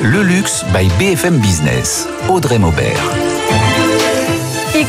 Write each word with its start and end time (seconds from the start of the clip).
Le 0.00 0.22
luxe 0.22 0.64
by 0.72 0.88
BFM 0.98 1.40
Business. 1.40 2.08
Audrey 2.28 2.58
Maubert. 2.58 3.57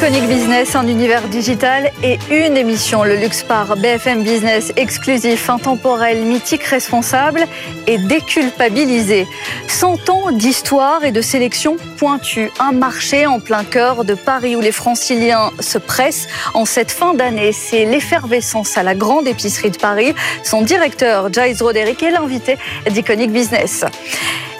Iconic 0.02 0.30
Business, 0.30 0.76
un 0.78 0.88
univers 0.88 1.28
digital 1.28 1.92
et 2.02 2.18
une 2.32 2.56
émission, 2.56 3.04
le 3.04 3.18
luxe 3.18 3.44
par 3.44 3.76
BFM 3.76 4.24
Business, 4.24 4.72
exclusif, 4.78 5.50
intemporel, 5.50 6.22
mythique, 6.22 6.64
responsable 6.64 7.46
et 7.86 7.98
déculpabilisé. 7.98 9.28
100 9.68 10.10
ans 10.10 10.32
d'histoire 10.32 11.04
et 11.04 11.12
de 11.12 11.22
sélection 11.22 11.76
pointue. 11.98 12.50
Un 12.62 12.72
marché 12.72 13.26
en 13.26 13.42
plein 13.42 13.66
cœur 13.66 14.06
de 14.06 14.14
Paris 14.14 14.56
où 14.56 14.62
les 14.62 14.72
franciliens 14.72 15.52
se 15.60 15.78
pressent 15.78 16.30
en 16.54 16.64
cette 16.64 16.92
fin 16.92 17.14
d'année. 17.14 17.52
C'est 17.52 17.84
l'effervescence 17.84 18.78
à 18.78 18.84
la 18.84 18.96
grande 18.96 19.28
épicerie 19.28 19.72
de 19.72 19.78
Paris. 19.78 20.14
Son 20.44 20.62
directeur, 20.62 21.28
Giles 21.34 21.62
Roderick, 21.62 22.02
est 22.04 22.12
l'invité 22.12 22.58
d'Iconic 22.90 23.34
Business. 23.34 23.84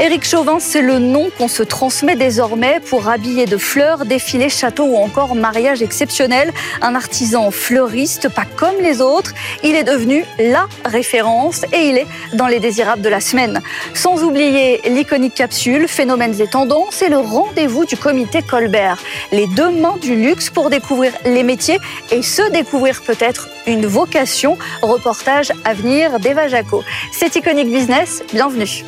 Éric 0.02 0.26
Chauvin, 0.26 0.60
c'est 0.60 0.82
le 0.82 0.98
nom 0.98 1.30
qu'on 1.38 1.50
se 1.50 1.62
transmet 1.62 2.16
désormais 2.16 2.80
pour 2.80 3.10
habiller 3.10 3.46
de 3.46 3.58
fleurs, 3.58 4.06
défilés, 4.06 4.48
châteaux 4.48 4.86
ou 4.86 4.96
encore 4.96 5.29
mariage 5.36 5.82
exceptionnel. 5.82 6.52
Un 6.82 6.96
artisan 6.96 7.52
fleuriste, 7.52 8.30
pas 8.30 8.46
comme 8.56 8.78
les 8.82 9.02
autres. 9.02 9.34
Il 9.64 9.76
est 9.76 9.84
devenu 9.84 10.26
la 10.40 10.68
référence 10.86 11.64
et 11.74 11.90
il 11.90 11.98
est 11.98 12.08
dans 12.34 12.48
les 12.48 12.60
désirables 12.60 13.02
de 13.02 13.10
la 13.10 13.22
semaine. 13.22 13.62
Sans 13.94 14.24
oublier 14.24 14.82
l'iconique 14.86 15.36
capsule, 15.36 15.88
phénomènes 15.88 16.40
et 16.42 16.48
tendances 16.48 17.02
et 17.02 17.10
le 17.10 17.18
rendez-vous 17.18 17.86
du 17.86 17.98
comité 17.98 18.42
Colbert. 18.42 18.98
Les 19.32 19.48
deux 19.48 19.70
mains 19.70 19.98
du 20.02 20.16
luxe 20.16 20.50
pour 20.50 20.70
découvrir 20.70 21.14
les 21.26 21.44
métiers 21.44 21.80
et 22.12 22.22
se 22.22 22.50
découvrir 22.52 23.02
peut-être 23.02 23.50
une 23.68 23.86
vocation. 23.86 24.58
Reportage 24.82 25.52
à 25.66 25.74
venir 25.74 26.20
d'Eva 26.20 26.48
Jaco. 26.48 26.84
C'est 27.12 27.36
Iconic 27.36 27.70
Business, 27.70 28.24
bienvenue. 28.34 28.84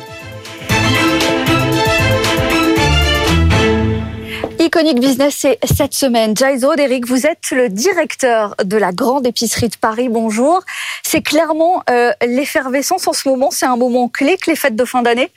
Iconic 4.74 5.00
Business, 5.00 5.36
c'est 5.38 5.58
cette 5.76 5.92
semaine. 5.92 6.34
Jaizo, 6.34 6.72
Eric, 6.78 7.06
vous 7.06 7.26
êtes 7.26 7.50
le 7.50 7.68
directeur 7.68 8.54
de 8.64 8.78
la 8.78 8.90
grande 8.90 9.26
épicerie 9.26 9.68
de 9.68 9.76
Paris. 9.76 10.08
Bonjour. 10.08 10.62
C'est 11.02 11.20
clairement 11.20 11.82
euh, 11.90 12.10
l'effervescence 12.26 13.06
en 13.06 13.12
ce 13.12 13.28
moment. 13.28 13.50
C'est 13.50 13.66
un 13.66 13.76
moment 13.76 14.08
clé 14.08 14.38
que 14.38 14.50
les 14.50 14.56
fêtes 14.56 14.74
de 14.74 14.86
fin 14.86 15.02
d'année? 15.02 15.30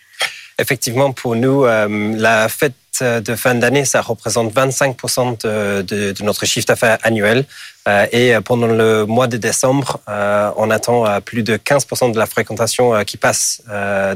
Effectivement, 0.58 1.12
pour 1.12 1.36
nous, 1.36 1.66
euh, 1.66 2.14
la 2.16 2.48
fête 2.48 2.76
de 3.02 3.36
fin 3.36 3.56
d'année, 3.56 3.84
ça 3.84 4.00
représente 4.00 4.54
25% 4.54 5.44
de, 5.44 5.82
de, 5.82 6.14
de, 6.14 6.24
notre 6.24 6.46
chiffre 6.46 6.68
d'affaires 6.68 6.98
annuel. 7.04 7.44
Euh, 7.88 8.08
et 8.12 8.34
pendant 8.44 8.68
le 8.68 9.06
mois 9.06 9.28
de 9.28 9.38
décembre, 9.38 10.00
euh, 10.10 10.52
on 10.58 10.72
attend 10.72 11.06
euh, 11.06 11.20
plus 11.20 11.44
de 11.44 11.58
15% 11.58 12.12
de 12.12 12.18
la 12.18 12.26
fréquentation 12.26 13.04
qui 13.04 13.18
passe 13.18 13.62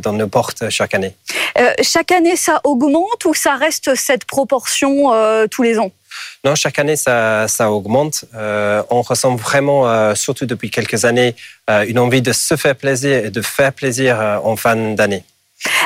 dans 0.02 0.14
nos 0.14 0.28
portes 0.28 0.70
chaque 0.70 0.94
année. 0.94 1.16
chaque 1.82 2.12
année, 2.12 2.36
ça 2.36 2.62
augmente 2.64 3.26
ou 3.26 3.34
ça 3.34 3.56
reste 3.56 3.96
cette 3.96 4.26
proportion 4.26 5.12
tous 5.50 5.64
les 5.64 5.80
ans? 5.80 5.92
Non, 6.44 6.56
chaque 6.56 6.80
année, 6.80 6.96
ça, 6.96 7.48
ça 7.48 7.72
augmente. 7.72 8.26
Euh, 8.36 8.82
on 8.90 9.02
ressent 9.02 9.36
vraiment, 9.36 9.88
euh, 9.88 10.16
surtout 10.16 10.46
depuis 10.46 10.70
quelques 10.70 11.06
années, 11.06 11.36
euh, 11.70 11.86
une 11.88 12.00
envie 12.00 12.22
de 12.22 12.32
se 12.32 12.56
faire 12.56 12.76
plaisir 12.76 13.26
et 13.26 13.30
de 13.30 13.42
faire 13.42 13.74
plaisir 13.74 14.42
en 14.44 14.56
fin 14.56 14.76
d'année. 14.94 15.24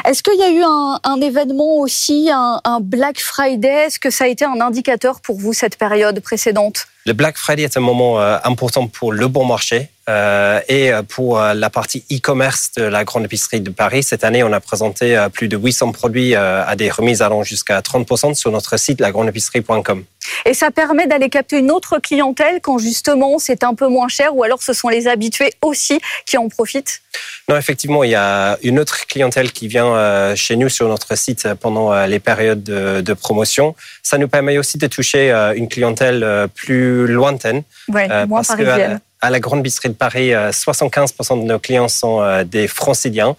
Est-ce 0.05 0.21
qu'il 0.21 0.37
y 0.37 0.43
a 0.43 0.49
eu 0.49 0.61
un, 0.61 0.99
un 1.03 1.21
événement 1.21 1.77
aussi, 1.77 2.29
un, 2.31 2.61
un 2.63 2.79
Black 2.79 3.19
Friday? 3.19 3.85
Est-ce 3.85 3.99
que 3.99 4.11
ça 4.11 4.25
a 4.25 4.27
été 4.27 4.45
un 4.45 4.61
indicateur 4.61 5.19
pour 5.19 5.39
vous 5.39 5.53
cette 5.53 5.77
période 5.77 6.19
précédente? 6.19 6.85
Le 7.05 7.13
Black 7.13 7.37
Friday 7.37 7.63
est 7.63 7.75
un 7.75 7.81
moment 7.81 8.19
euh, 8.19 8.37
important 8.43 8.87
pour 8.87 9.11
le 9.11 9.27
bon 9.27 9.45
marché 9.45 9.89
euh, 10.09 10.59
et 10.69 10.91
pour 11.09 11.39
euh, 11.39 11.53
la 11.53 11.69
partie 11.69 12.03
e-commerce 12.11 12.71
de 12.77 12.83
la 12.83 13.03
grande 13.03 13.25
épicerie 13.25 13.61
de 13.61 13.69
Paris. 13.69 14.03
Cette 14.03 14.23
année, 14.23 14.43
on 14.43 14.53
a 14.53 14.59
présenté 14.59 15.27
plus 15.33 15.47
de 15.47 15.57
800 15.57 15.91
produits 15.91 16.35
à 16.35 16.75
des 16.75 16.89
remises 16.89 17.21
allant 17.21 17.43
jusqu'à 17.43 17.79
30% 17.79 18.35
sur 18.35 18.51
notre 18.51 18.77
site 18.77 19.01
lagrandeépicerie.com. 19.01 20.03
Et 20.45 20.53
ça 20.53 20.71
permet 20.71 21.07
d'aller 21.07 21.29
capter 21.29 21.59
une 21.59 21.71
autre 21.71 21.99
clientèle 21.99 22.59
quand 22.61 22.77
justement 22.77 23.39
c'est 23.39 23.63
un 23.63 23.73
peu 23.73 23.87
moins 23.87 24.07
cher 24.07 24.35
ou 24.35 24.43
alors 24.43 24.61
ce 24.63 24.73
sont 24.73 24.87
les 24.87 25.07
habitués 25.07 25.53
aussi 25.61 25.99
qui 26.25 26.37
en 26.37 26.47
profitent? 26.47 27.01
Non, 27.49 27.57
effectivement, 27.57 28.03
il 28.03 28.11
y 28.11 28.15
a 28.15 28.57
une 28.63 28.79
autre 28.79 29.05
clientèle 29.05 29.51
qui 29.51 29.67
vient 29.67 30.33
chez 30.35 30.55
nous 30.55 30.69
sur 30.69 30.87
notre 30.87 31.17
site 31.17 31.47
pendant 31.59 32.05
les 32.05 32.19
périodes 32.19 32.63
de, 32.63 33.01
de 33.01 33.13
promotion. 33.13 33.75
Ça 34.01 34.17
nous 34.17 34.27
permet 34.27 34.57
aussi 34.57 34.77
de 34.77 34.87
toucher 34.87 35.31
une 35.55 35.67
clientèle 35.67 36.47
plus 36.55 36.92
lointaine. 37.07 37.63
Ouais, 37.89 38.07
euh, 38.09 38.25
moins 38.27 38.43
parisienne 38.43 38.99
à 39.23 39.29
la 39.29 39.39
Grande 39.39 39.63
Bisserie 39.63 39.87
de 39.87 39.93
Paris, 39.93 40.31
75% 40.31 41.37
euh, 41.37 41.41
de 41.41 41.47
nos 41.47 41.59
clients 41.59 41.87
sont 41.87 42.21
euh, 42.21 42.43
des 42.43 42.67
franciliens. 42.67 43.37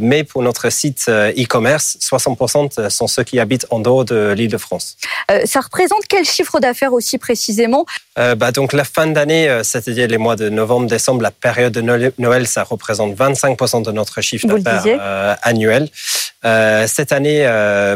Mais 0.00 0.24
pour 0.24 0.42
notre 0.42 0.70
site 0.70 1.08
e-commerce, 1.08 1.96
60% 2.00 2.88
sont 2.88 3.06
ceux 3.06 3.24
qui 3.24 3.38
habitent 3.40 3.66
en 3.70 3.78
dehors 3.78 4.04
de 4.04 4.32
l'île 4.36 4.50
de 4.50 4.58
France. 4.58 4.96
Ça 5.44 5.60
représente 5.60 6.02
quel 6.08 6.24
chiffre 6.24 6.60
d'affaires 6.60 6.92
aussi 6.92 7.18
précisément? 7.18 7.86
Bah 8.16 8.52
Donc 8.52 8.72
la 8.72 8.84
fin 8.84 9.06
d'année, 9.06 9.60
c'est-à-dire 9.62 10.08
les 10.08 10.18
mois 10.18 10.36
de 10.36 10.48
novembre, 10.48 10.86
décembre, 10.86 11.22
la 11.22 11.30
période 11.30 11.72
de 11.72 11.80
Noël, 12.18 12.46
ça 12.46 12.64
représente 12.64 13.16
25% 13.16 13.84
de 13.84 13.92
notre 13.92 14.20
chiffre 14.20 14.58
d'affaires 14.58 15.38
annuel. 15.42 15.88
cette 16.42 17.12
année, 17.12 17.44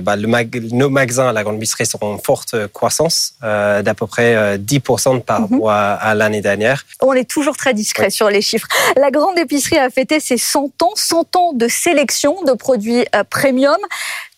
bah, 0.03 0.17
le 0.17 0.27
nos 0.73 0.91
magasins 0.91 1.29
à 1.29 1.33
la 1.33 1.43
Grande 1.43 1.59
Bisserie 1.59 1.87
seront 1.87 2.15
en 2.15 2.19
forte 2.19 2.69
croissance, 2.69 3.35
d'à 3.43 3.95
peu 3.95 4.07
près 4.07 4.59
10% 4.59 5.21
par 5.23 5.41
mhm. 5.41 5.47
rapport 5.53 5.71
à, 5.71 6.15
l'année 6.15 6.41
dernière 6.41 6.85
est 7.17 7.29
toujours 7.29 7.57
très 7.57 7.75
discret 7.75 8.11
sur 8.11 8.31
les 8.31 8.43
chiffres. 8.43 8.69
La 8.97 9.11
grande 9.11 9.39
épicerie 9.39 9.79
a 9.79 9.91
fêté 9.91 10.21
ses 10.21 10.39
100 10.39 10.83
ans, 10.83 10.93
100 10.95 11.37
ans 11.37 11.53
de 11.53 11.66
sélection 11.69 12.43
de 12.43 12.53
produits 12.53 13.07
euh, 13.15 13.25
premium. 13.25 13.79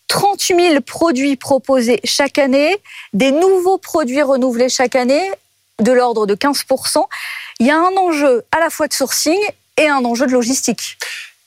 38 0.07 0.69
000 0.71 0.81
produits 0.81 1.35
proposés 1.35 1.99
chaque 2.03 2.39
année, 2.39 2.75
des 3.13 3.31
nouveaux 3.31 3.77
produits 3.77 4.23
renouvelés 4.23 4.67
chaque 4.67 4.95
année, 4.95 5.31
de 5.79 5.91
l'ordre 5.91 6.25
de 6.25 6.35
15 6.35 6.65
Il 7.59 7.67
y 7.67 7.71
a 7.71 7.77
un 7.77 7.95
enjeu 7.95 8.43
à 8.51 8.59
la 8.59 8.69
fois 8.69 8.87
de 8.87 8.93
sourcing 8.93 9.39
et 9.77 9.87
un 9.87 10.03
enjeu 10.03 10.25
de 10.25 10.31
logistique. 10.31 10.97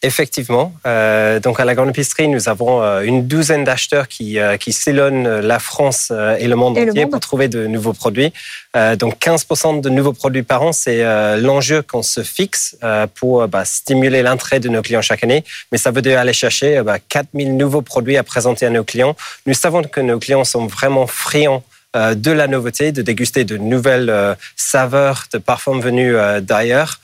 Effectivement. 0.04 0.74
Euh, 0.84 1.38
donc 1.38 1.60
à 1.60 1.64
la 1.64 1.76
grande 1.76 1.90
épicerie, 1.90 2.26
nous 2.26 2.48
avons 2.48 2.82
euh, 2.82 3.02
une 3.02 3.28
douzaine 3.28 3.62
d'acheteurs 3.62 4.08
qui, 4.08 4.40
euh, 4.40 4.56
qui 4.56 4.72
sillonnent 4.72 5.38
la 5.38 5.60
France 5.60 6.08
euh, 6.10 6.36
et 6.40 6.48
le 6.48 6.56
monde 6.56 6.76
entier 6.76 7.06
pour 7.06 7.20
trouver 7.20 7.46
de 7.46 7.68
nouveaux 7.68 7.92
produits. 7.92 8.32
Euh, 8.76 8.96
donc 8.96 9.20
15% 9.20 9.80
de 9.80 9.88
nouveaux 9.90 10.12
produits 10.12 10.42
par 10.42 10.62
an, 10.62 10.72
c'est 10.72 11.04
l'enjeu 11.38 11.82
qu'on 11.82 12.02
se 12.02 12.22
fixe 12.22 12.76
pour 13.14 13.46
bah, 13.46 13.64
stimuler 13.64 14.22
l'entrée 14.22 14.58
de 14.58 14.68
nos 14.68 14.82
clients 14.82 15.02
chaque 15.02 15.22
année. 15.22 15.44
Mais 15.70 15.78
ça 15.78 15.92
veut 15.92 16.02
dire 16.02 16.18
aller 16.18 16.32
chercher 16.32 16.82
bah, 16.82 16.98
4000 16.98 17.56
nouveaux 17.56 17.82
produits 17.82 18.16
à 18.16 18.24
présenter 18.24 18.66
à 18.66 18.70
nos 18.70 18.82
clients. 18.82 19.14
Nous 19.46 19.54
savons 19.54 19.82
que 19.82 20.00
nos 20.00 20.18
clients 20.18 20.44
sont 20.44 20.66
vraiment 20.66 21.06
friands 21.06 21.62
euh, 21.62 21.71
de 21.94 22.30
la 22.30 22.46
nouveauté, 22.46 22.92
de 22.92 23.02
déguster 23.02 23.44
de 23.44 23.56
nouvelles 23.56 24.10
euh, 24.10 24.34
saveurs, 24.56 25.26
de 25.32 25.38
parfums 25.38 25.80
venus 25.80 26.14
euh, 26.16 26.40
d'ailleurs. 26.40 27.00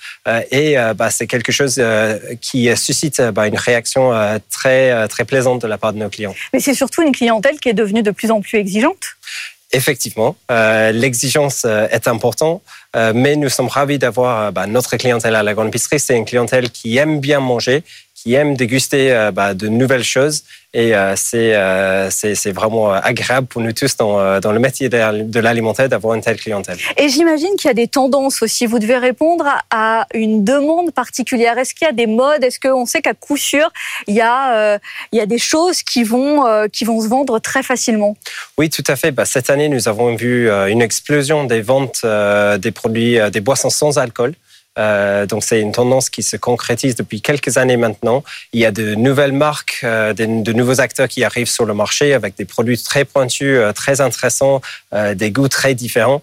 Et 0.50 0.76
bah, 0.94 1.10
c'est 1.10 1.26
quelque 1.26 1.52
chose 1.52 1.82
qui 2.42 2.76
suscite 2.76 3.22
bah, 3.32 3.46
une 3.46 3.56
réaction 3.56 4.12
très, 4.50 5.08
très 5.08 5.24
plaisante 5.24 5.62
de 5.62 5.66
la 5.66 5.78
part 5.78 5.94
de 5.94 5.98
nos 5.98 6.10
clients. 6.10 6.34
Mais 6.52 6.60
c'est 6.60 6.74
surtout 6.74 7.00
une 7.00 7.12
clientèle 7.12 7.58
qui 7.58 7.70
est 7.70 7.74
devenue 7.74 8.02
de 8.02 8.10
plus 8.10 8.30
en 8.30 8.42
plus 8.42 8.58
exigeante? 8.58 9.16
Effectivement, 9.72 10.36
l'exigence 10.50 11.64
est 11.64 12.08
importante, 12.08 12.60
mais 13.14 13.36
nous 13.36 13.48
sommes 13.48 13.68
ravis 13.68 13.98
d'avoir 13.98 14.52
bah, 14.52 14.66
notre 14.66 14.98
clientèle 14.98 15.34
à 15.34 15.42
la 15.42 15.54
grande 15.54 15.68
épicerie. 15.68 15.98
C'est 15.98 16.16
une 16.16 16.26
clientèle 16.26 16.68
qui 16.70 16.98
aime 16.98 17.20
bien 17.20 17.40
manger, 17.40 17.84
qui 18.20 18.34
aiment 18.34 18.56
déguster 18.56 19.12
euh, 19.12 19.30
bah, 19.30 19.54
de 19.54 19.68
nouvelles 19.68 20.04
choses. 20.04 20.42
Et 20.74 20.94
euh, 20.94 21.14
euh, 21.34 22.08
c'est 22.10 22.52
vraiment 22.52 22.92
agréable 22.92 23.46
pour 23.46 23.62
nous 23.62 23.72
tous 23.72 23.96
dans, 23.96 24.38
dans 24.38 24.52
le 24.52 24.58
métier 24.58 24.90
de 24.90 25.40
l'alimentaire 25.40 25.88
d'avoir 25.88 26.14
une 26.14 26.20
telle 26.20 26.36
clientèle. 26.36 26.76
Et 26.98 27.08
j'imagine 27.08 27.56
qu'il 27.56 27.68
y 27.68 27.70
a 27.70 27.74
des 27.74 27.88
tendances 27.88 28.42
aussi. 28.42 28.66
Vous 28.66 28.78
devez 28.78 28.98
répondre 28.98 29.46
à 29.70 30.06
une 30.12 30.44
demande 30.44 30.92
particulière. 30.92 31.56
Est-ce 31.56 31.74
qu'il 31.74 31.86
y 31.86 31.88
a 31.88 31.94
des 31.94 32.06
modes? 32.06 32.44
Est-ce 32.44 32.60
qu'on 32.60 32.84
sait 32.84 33.00
qu'à 33.00 33.14
coup 33.14 33.38
sûr, 33.38 33.70
il 34.08 34.14
y, 34.14 34.20
a, 34.20 34.78
il 35.12 35.18
y 35.18 35.22
a 35.22 35.26
des 35.26 35.38
choses 35.38 35.82
qui 35.82 36.04
vont, 36.04 36.44
qui 36.70 36.84
vont 36.84 37.00
se 37.00 37.08
vendre 37.08 37.38
très 37.38 37.62
facilement? 37.62 38.14
Oui, 38.58 38.68
tout 38.68 38.84
à 38.88 38.96
fait. 38.96 39.10
Bah, 39.10 39.24
cette 39.24 39.48
année, 39.48 39.70
nous 39.70 39.88
avons 39.88 40.14
vu 40.16 40.50
une 40.50 40.82
explosion 40.82 41.44
des 41.44 41.62
ventes 41.62 42.04
des 42.04 42.72
produits, 42.72 43.18
des 43.32 43.40
boissons 43.40 43.70
sans 43.70 43.96
alcool. 43.96 44.34
Euh, 44.78 45.26
donc 45.26 45.44
c'est 45.44 45.60
une 45.60 45.72
tendance 45.72 46.10
qui 46.10 46.22
se 46.22 46.36
concrétise 46.36 46.94
depuis 46.94 47.20
quelques 47.20 47.56
années 47.56 47.76
maintenant. 47.76 48.22
Il 48.52 48.60
y 48.60 48.66
a 48.66 48.70
de 48.70 48.94
nouvelles 48.94 49.32
marques, 49.32 49.80
euh, 49.84 50.12
de, 50.12 50.52
nouveaux 50.52 50.80
acteurs 50.80 51.08
qui 51.08 51.24
arrivent 51.24 51.48
sur 51.48 51.64
le 51.64 51.74
marché 51.74 52.14
avec 52.14 52.36
des 52.36 52.44
produits 52.44 52.80
très 52.80 53.04
pointus, 53.04 53.58
euh, 53.58 53.72
très 53.72 54.00
intéressants, 54.00 54.60
des 55.14 55.30
goûts 55.30 55.48
très 55.48 55.74
différents. 55.74 56.22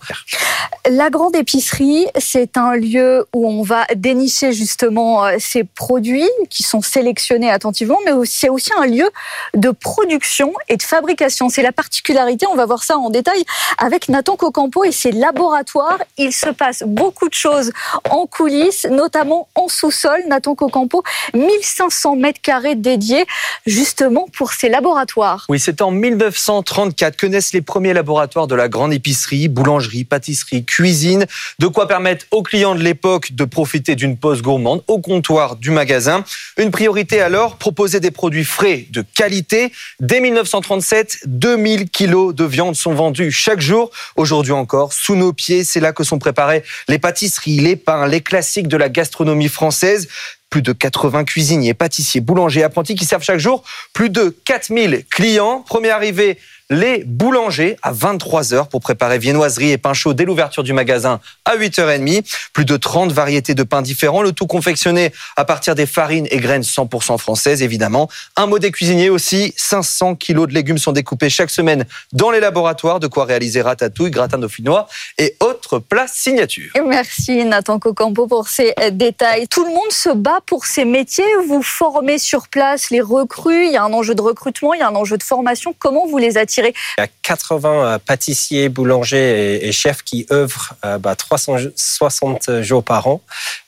La 0.90 1.10
grande 1.10 1.36
épicerie, 1.36 2.08
c'est 2.18 2.58
un 2.58 2.76
lieu 2.76 3.26
où 3.34 3.48
on 3.48 3.62
va 3.62 3.86
dénicher 3.96 4.54
justement 4.54 5.24
ces 5.40 5.64
produits 5.64 6.30
qui 6.50 6.64
sont 6.64 6.82
sélectionnés 6.82 7.50
attentivement, 7.50 8.00
mais 8.06 8.12
c'est 8.26 8.50
aussi 8.50 8.72
un 8.80 8.86
lieu 8.86 9.10
de 9.56 9.70
production 9.70 10.54
et 10.68 10.78
de 10.78 10.84
fabrication. 10.84 11.50
C'est 11.50 11.62
la 11.62 11.72
particularité, 11.72 12.46
on 12.48 12.56
va 12.56 12.66
voir 12.66 12.84
ça 12.84 12.98
en 12.98 13.10
détail 13.10 13.44
avec 13.78 14.10
Nathan 14.10 14.36
Cocampo 14.36 14.84
et 14.84 14.92
ses 14.92 15.12
laboratoires. 15.12 16.00
Il 16.18 16.34
se 16.34 16.50
passe 16.50 16.84
beaucoup 16.86 17.30
de 17.30 17.34
choses 17.34 17.72
en 18.10 18.26
cours 18.26 18.45
notamment 18.90 19.48
en 19.56 19.68
sous-sol. 19.68 20.22
Nathan 20.28 20.56
Cocampo, 20.56 21.04
1500 21.34 22.16
mètres 22.16 22.42
carrés 22.42 22.76
dédiés 22.76 23.26
justement 23.66 24.28
pour 24.38 24.54
ces 24.54 24.70
laboratoires. 24.70 25.46
Oui, 25.50 25.60
c'est 25.60 25.82
en 25.82 25.92
1934 25.92 27.16
que 27.16 27.28
naissent 27.28 27.54
les 27.54 27.62
premiers 27.62 27.94
laboratoires 27.94 28.48
de 28.48 28.56
la 28.56 28.68
grande 28.70 28.94
épicerie, 28.94 29.48
boulangerie, 29.48 30.04
pâtisserie, 30.04 30.66
cuisine. 30.66 31.26
De 31.60 31.68
quoi 31.68 31.88
permettre 31.88 32.26
aux 32.32 32.44
clients 32.44 32.76
de 32.76 32.84
l'époque 32.84 33.34
de 33.34 33.46
profiter 33.46 33.96
d'une 33.96 34.18
pause 34.18 34.42
gourmande 34.42 34.84
au 34.88 35.00
comptoir 35.00 35.56
du 35.56 35.72
magasin. 35.72 36.24
Une 36.58 36.72
priorité 36.72 37.22
alors, 37.22 37.58
proposer 37.58 38.00
des 38.00 38.12
produits 38.12 38.46
frais 38.46 38.88
de 38.92 39.04
qualité. 39.16 39.72
Dès 40.00 40.20
1937, 40.20 41.20
2000 41.26 41.90
kilos 41.90 42.34
de 42.34 42.46
viande 42.46 42.76
sont 42.76 42.94
vendus 42.94 43.32
chaque 43.32 43.62
jour. 43.62 43.92
Aujourd'hui 44.16 44.52
encore, 44.52 44.94
sous 44.94 45.16
nos 45.16 45.34
pieds, 45.34 45.64
c'est 45.64 45.80
là 45.80 45.94
que 45.94 46.04
sont 46.04 46.20
préparés 46.20 46.64
les 46.88 47.00
pâtisseries, 47.00 47.60
les 47.60 47.76
pains, 47.76 48.08
les 48.08 48.22
classiques 48.26 48.68
de 48.68 48.76
la 48.76 48.90
gastronomie 48.90 49.48
française 49.48 50.10
plus 50.50 50.62
de 50.62 50.74
80 50.74 51.26
cuisiniers, 51.26 51.74
pâtissiers, 51.74 52.22
boulangers, 52.22 52.64
apprentis 52.64 52.96
qui 52.96 53.06
servent 53.06 53.24
chaque 53.24 53.40
jour 53.40 53.64
plus 53.94 54.10
de 54.10 54.36
4000 54.46 55.06
clients. 55.10 55.62
Première 55.62 55.96
arrivée 55.96 56.38
les 56.70 57.04
boulangers 57.04 57.78
à 57.84 57.94
23h 57.94 58.70
pour 58.70 58.82
préparer 58.82 59.20
viennoiserie 59.20 59.72
et 59.72 59.78
pain 59.78 59.94
chaud 59.94 60.14
dès 60.14 60.26
l'ouverture 60.26 60.64
du 60.64 60.74
magasin 60.74 61.20
à 61.46 61.56
8h30. 61.56 62.24
Plus 62.54 62.66
de 62.66 62.76
30 62.76 63.12
variétés 63.12 63.54
de 63.54 63.64
pains 63.64 63.84
différents, 63.84 64.24
le 64.24 64.32
tout 64.32 64.48
confectionné 64.48 65.12
à 65.36 65.46
partir 65.46 65.76
des 65.76 65.86
farines 65.86 66.28
et 66.32 66.38
graines 66.38 66.64
100% 66.64 67.18
françaises, 67.20 67.62
évidemment. 67.62 68.10
Un 68.36 68.48
mot 68.48 68.58
des 68.58 68.72
cuisiniers 68.72 69.10
aussi, 69.10 69.54
500 69.58 70.16
kilos 70.16 70.48
de 70.48 70.54
légumes 70.54 70.78
sont 70.78 70.92
découpés 70.92 71.30
chaque 71.30 71.52
semaine 71.52 71.86
dans 72.14 72.32
les 72.32 72.40
laboratoires, 72.40 73.00
de 73.00 73.08
quoi 73.08 73.26
réaliser 73.26 73.62
ratatouille, 73.62 74.12
gratin 74.12 74.40
dauphinois 74.40 74.88
et 75.18 75.36
autres 75.42 75.78
plats 75.80 76.08
signatures. 76.08 76.72
Merci 76.86 77.46
Nathan 77.46 77.78
Cocampo 77.78 78.28
pour 78.28 78.48
ces 78.48 78.74
euh, 78.80 78.90
détails. 78.90 79.48
Tout 79.48 79.66
le 79.66 79.72
monde 79.72 79.92
se 79.92 80.10
bat 80.10 80.40
pour 80.46 80.66
ces 80.66 80.86
métiers. 80.86 81.24
Vous 81.48 81.62
formez 81.62 82.18
sur 82.18 82.48
place 82.48 82.90
les 82.90 83.02
recrues, 83.02 83.68
il 83.68 83.74
y 83.74 83.78
a 83.78 83.84
un 83.84 83.94
enjeu 83.94 84.16
de 84.16 84.22
recrutement, 84.22 84.74
il 84.74 84.80
y 84.80 84.84
a 84.84 84.88
un 84.88 84.96
enjeu 84.96 85.18
de 85.18 85.24
formation. 85.24 85.76
Comment 85.78 86.08
vous 86.08 86.18
les 86.18 86.38
attirez? 86.38 86.55
Il 86.58 86.74
y 87.00 87.02
a 87.02 87.08
80 87.24 87.70
euh, 87.70 88.00
pâtissiers, 88.00 88.70
boulangers 88.70 89.66
et, 89.68 89.72
chefs 89.72 90.04
qui 90.04 90.26
œuvrent 90.32 90.74
360 91.18 92.50
euh, 92.50 92.58
bah, 92.58 92.64
jours 92.64 92.84
par 92.84 93.08
an. 93.08 93.22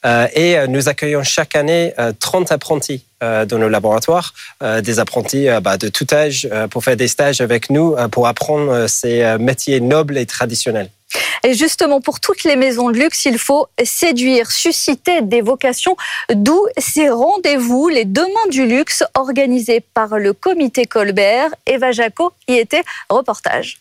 Euh, 0.06 0.28
et 0.34 0.68
nous 0.68 0.90
accueillons 0.90 1.24
chaque 1.24 1.56
année 1.56 1.94
30 2.20 2.52
apprentis 2.52 3.06
dans 3.20 3.58
nos 3.58 3.68
laboratoires, 3.68 4.34
des 4.62 5.00
apprentis 5.00 5.48
bah, 5.62 5.78
de 5.78 5.90
tout 5.90 6.06
âge 6.12 6.48
pour 6.70 6.84
faire 6.84 6.96
des 6.96 7.08
stages 7.08 7.42
avec 7.42 7.72
nous, 7.72 7.96
pour 8.12 8.28
apprendre 8.28 8.88
ces 8.88 9.38
métiers 9.40 9.80
nobles 9.82 10.18
et 10.18 10.28
traditionnels. 10.28 10.92
Et 11.44 11.54
justement, 11.54 12.02
pour 12.02 12.20
toutes 12.20 12.44
les 12.44 12.56
maisons 12.56 12.90
de 12.90 12.98
luxe, 12.98 13.26
il 13.26 13.38
faut 13.38 13.68
séduire, 13.84 14.52
susciter 14.52 15.22
des 15.22 15.42
vocations, 15.42 15.96
d'où 16.34 16.60
ces 16.78 17.10
rendez-vous, 17.10 17.88
les 17.88 18.06
Demain 18.06 18.48
du 18.50 18.66
luxe, 18.66 19.04
organisés 19.16 19.82
par 19.94 20.18
le 20.18 20.34
comité 20.34 20.86
Colbert. 20.86 21.50
Eva 21.66 21.92
Jaco 21.92 22.34
y 22.48 22.56
était 22.56 22.84
reportage. 23.10 23.80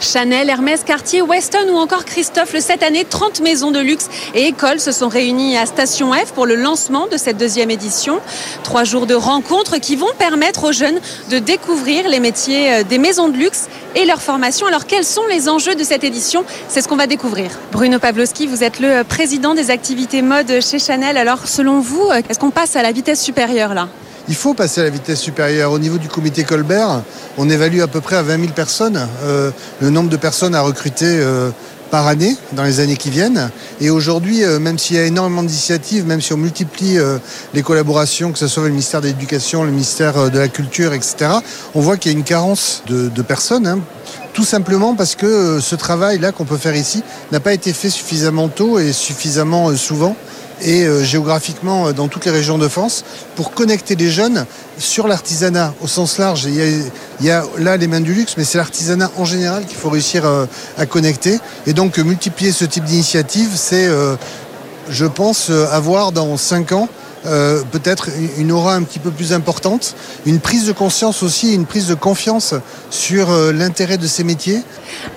Chanel, 0.00 0.48
Hermès, 0.48 0.82
Cartier, 0.84 1.22
Weston 1.22 1.68
ou 1.72 1.76
encore 1.76 2.04
Christophe. 2.04 2.56
Cette 2.58 2.82
année, 2.82 3.04
30 3.04 3.40
maisons 3.40 3.70
de 3.70 3.80
luxe 3.80 4.08
et 4.34 4.46
écoles 4.46 4.80
se 4.80 4.92
sont 4.92 5.08
réunies 5.08 5.56
à 5.56 5.66
Station 5.66 6.12
F 6.12 6.32
pour 6.32 6.46
le 6.46 6.54
lancement 6.54 7.06
de 7.06 7.16
cette 7.16 7.36
deuxième 7.36 7.70
édition. 7.70 8.20
Trois 8.62 8.84
jours 8.84 9.06
de 9.06 9.14
rencontres 9.14 9.78
qui 9.78 9.96
vont 9.96 10.12
permettre 10.18 10.64
aux 10.64 10.72
jeunes 10.72 11.00
de 11.30 11.38
découvrir 11.38 12.08
les 12.08 12.20
métiers 12.20 12.72
euh, 12.72 12.82
des 12.82 12.98
maisons 12.98 13.28
de 13.28 13.36
luxe 13.36 13.68
et 13.94 14.04
leur 14.04 14.22
formation. 14.22 14.66
Alors 14.66 14.86
quels 14.86 15.04
sont 15.04 15.26
les 15.28 15.48
enjeux 15.48 15.74
de 15.74 15.84
cette 15.84 16.04
édition? 16.04 16.44
C'est 16.68 16.82
ce 16.82 16.88
qu'on 16.88 16.96
va 16.96 17.06
découvrir. 17.06 17.50
Bruno 17.72 17.98
Pavlovski, 17.98 18.46
vous 18.46 18.64
êtes 18.64 18.80
le 18.80 19.02
président 19.04 19.54
des 19.54 19.70
activités 19.70 20.22
mode 20.22 20.60
chez 20.60 20.78
Chanel. 20.78 21.16
Alors 21.16 21.46
selon 21.46 21.80
vous, 21.80 22.08
euh, 22.10 22.22
est-ce 22.28 22.38
qu'on 22.38 22.50
passe 22.50 22.76
à 22.76 22.82
la 22.82 22.92
vitesse 22.92 23.20
supérieure 23.20 23.74
là? 23.74 23.88
Il 24.30 24.36
faut 24.36 24.54
passer 24.54 24.80
à 24.80 24.84
la 24.84 24.90
vitesse 24.90 25.18
supérieure. 25.18 25.72
Au 25.72 25.80
niveau 25.80 25.98
du 25.98 26.06
comité 26.06 26.44
Colbert, 26.44 27.02
on 27.36 27.50
évalue 27.50 27.80
à 27.80 27.88
peu 27.88 28.00
près 28.00 28.14
à 28.14 28.22
20 28.22 28.38
000 28.38 28.52
personnes 28.52 29.08
euh, 29.24 29.50
le 29.80 29.90
nombre 29.90 30.08
de 30.08 30.16
personnes 30.16 30.54
à 30.54 30.60
recruter 30.60 31.04
euh, 31.04 31.50
par 31.90 32.06
année 32.06 32.36
dans 32.52 32.62
les 32.62 32.78
années 32.78 32.96
qui 32.96 33.10
viennent. 33.10 33.50
Et 33.80 33.90
aujourd'hui, 33.90 34.44
euh, 34.44 34.60
même 34.60 34.78
s'il 34.78 34.94
y 34.94 34.98
a 35.00 35.04
énormément 35.04 35.42
d'initiatives, 35.42 36.06
même 36.06 36.20
si 36.20 36.32
on 36.32 36.36
multiplie 36.36 36.96
les 37.54 37.62
collaborations, 37.62 38.30
que 38.30 38.38
ce 38.38 38.46
soit 38.46 38.62
le 38.62 38.68
ministère 38.68 39.00
de 39.00 39.08
l'Éducation, 39.08 39.64
le 39.64 39.72
ministère 39.72 40.30
de 40.30 40.38
la 40.38 40.46
Culture, 40.46 40.94
etc., 40.94 41.32
on 41.74 41.80
voit 41.80 41.96
qu'il 41.96 42.12
y 42.12 42.14
a 42.14 42.18
une 42.18 42.24
carence 42.24 42.84
de, 42.86 43.22
personnes. 43.22 43.66
Hein. 43.66 43.80
tout 44.32 44.44
simplement 44.44 44.94
parce 44.94 45.16
que 45.16 45.58
ce 45.58 45.74
travail-là 45.74 46.30
qu'on 46.30 46.44
peut 46.44 46.56
faire 46.56 46.76
ici 46.76 47.02
n'a 47.32 47.40
pas 47.40 47.52
été 47.52 47.72
fait 47.72 47.90
suffisamment 47.90 48.46
tôt 48.46 48.78
et 48.78 48.92
suffisamment 48.92 49.74
souvent 49.74 50.14
et 50.62 50.84
euh, 50.84 51.02
géographiquement 51.04 51.88
euh, 51.88 51.92
dans 51.92 52.08
toutes 52.08 52.24
les 52.24 52.30
régions 52.30 52.58
de 52.58 52.68
France 52.68 53.04
pour 53.36 53.52
connecter 53.52 53.96
les 53.96 54.10
jeunes 54.10 54.46
sur 54.78 55.08
l'artisanat 55.08 55.74
au 55.80 55.86
sens 55.86 56.18
large. 56.18 56.44
Il 56.44 56.90
y, 57.20 57.30
a, 57.30 57.44
là 57.58 57.76
les 57.76 57.86
mains 57.86 58.00
du 58.00 58.14
luxe, 58.14 58.34
mais 58.36 58.44
c'est 58.44 58.58
l'artisanat 58.58 59.10
en 59.16 59.24
général 59.24 59.66
qu'il 59.66 59.76
faut 59.76 59.90
réussir 59.90 60.24
euh, 60.24 60.46
à 60.78 60.86
connecter. 60.86 61.38
Et 61.66 61.72
donc 61.72 61.98
multiplier 61.98 62.52
ce 62.52 62.64
type 62.64 62.84
d'initiative, 62.84 63.50
c'est, 63.54 63.88
je 64.88 65.06
pense, 65.06 65.50
avoir 65.50 66.12
dans 66.12 66.36
cinq 66.36 66.72
ans 66.72 66.88
euh, 67.26 67.62
peut-être 67.70 68.08
une 68.38 68.50
aura 68.50 68.74
un 68.74 68.82
petit 68.82 68.98
peu 68.98 69.10
plus 69.10 69.32
importante, 69.32 69.94
une 70.24 70.40
prise 70.40 70.66
de 70.66 70.72
conscience 70.72 71.22
aussi, 71.22 71.54
une 71.54 71.66
prise 71.66 71.86
de 71.86 71.94
confiance 71.94 72.54
sur 72.90 73.30
euh, 73.30 73.52
l'intérêt 73.52 73.98
de 73.98 74.06
ces 74.06 74.24
métiers. 74.24 74.60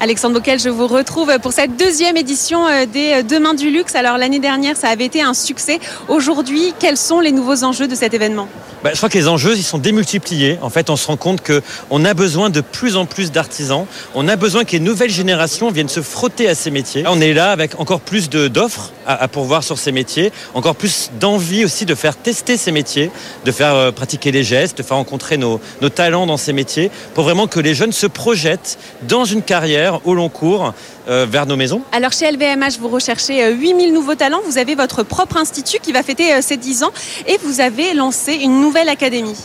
Alexandre 0.01 0.35
Bockel, 0.35 0.59
je 0.59 0.69
vous 0.69 0.88
retrouve 0.88 1.31
pour 1.41 1.53
cette 1.53 1.77
deuxième 1.77 2.17
édition 2.17 2.67
euh, 2.67 2.85
des 2.85 3.23
Demain 3.23 3.53
du 3.53 3.69
Luxe. 3.69 3.95
Alors 3.95 4.17
l'année 4.17 4.39
dernière, 4.39 4.75
ça 4.75 4.89
avait 4.89 5.05
été 5.05 5.21
un 5.21 5.33
succès. 5.33 5.79
Aujourd'hui, 6.09 6.73
quels 6.77 6.97
sont 6.97 7.21
les 7.21 7.31
nouveaux 7.31 7.63
enjeux 7.63 7.88
de 7.88 7.95
cet 7.95 8.13
événement? 8.13 8.50
Bah, 8.83 8.89
je 8.91 8.97
crois 8.97 9.07
que 9.07 9.17
les 9.17 9.29
enjeux, 9.29 9.55
ils 9.55 9.63
sont 9.63 9.77
démultipliés. 9.77 10.59
En 10.61 10.69
fait, 10.69 10.89
on 10.89 10.97
se 10.97 11.07
rend 11.07 11.15
compte 11.15 11.41
qu'on 11.41 12.03
a 12.03 12.13
besoin 12.13 12.50
de 12.50 12.59
plus 12.59 12.97
en 12.97 13.05
plus 13.05 13.31
d'artisans. 13.31 13.85
On 14.13 14.27
a 14.27 14.35
besoin 14.35 14.65
que 14.65 14.73
les 14.73 14.81
nouvelles 14.81 15.09
générations 15.09 15.71
viennent 15.71 15.88
se 15.88 16.01
frotter 16.01 16.50
à 16.50 16.55
ces 16.55 16.69
métiers. 16.69 17.05
On 17.07 17.21
est 17.21 17.33
là 17.33 17.51
avec 17.51 17.79
encore 17.79 18.01
plus 18.01 18.29
d'offres 18.29 18.91
à, 19.07 19.27
pourvoir 19.29 19.63
sur 19.63 19.77
ces 19.77 19.94
métiers, 19.94 20.33
encore 20.53 20.75
plus 20.75 21.11
d'envie 21.19 21.63
aussi 21.63 21.85
de 21.85 21.93
faire 21.95 22.16
tester 22.16 22.57
ces 22.57 22.72
métiers, 22.72 23.12
de 23.45 23.51
faire 23.51 23.74
euh, 23.75 23.92
pratiquer 23.92 24.31
les 24.31 24.44
gestes, 24.44 24.78
de 24.78 24.84
faire 24.84 24.98
rencontrer 24.98 25.38
nos, 25.38 25.60
nos 25.81 25.90
talents 25.90 26.25
dans 26.25 26.38
ces 26.38 26.54
métiers, 26.54 26.92
pour 27.13 27.24
vraiment 27.24 27.48
que 27.48 27.60
les 27.60 27.74
jeunes 27.74 27.92
se 27.92 28.07
projettent 28.07 28.78
dans 29.04 29.25
une 29.25 29.42
carrière 29.42 30.00
au 30.06 30.13
long 30.13 30.30
cours 30.30 30.74
euh, 31.07 31.25
vers 31.30 31.45
nos 31.45 31.56
maisons. 31.56 31.81
Alors 31.92 32.12
chez 32.12 32.31
LVMH, 32.31 32.80
vous 32.80 32.90
recherchez 32.90 33.51
8000 33.51 33.90
euh, 33.90 33.94
nouveaux 33.94 34.16
talents. 34.16 34.42
Vous 34.45 34.57
avez 34.57 34.75
votre 34.75 35.03
propre 35.03 35.38
institut 35.38 35.79
qui 35.82 35.91
va 35.91 36.03
fêter 36.03 36.41
ses 36.41 36.58
10 36.58 36.84
ans 36.84 36.94
et 37.27 37.38
vous 37.44 37.60
avez 37.62 37.94
lancé 37.94 38.34
une 38.34 38.62
nouvelle 38.62 38.89
académie 38.89 39.38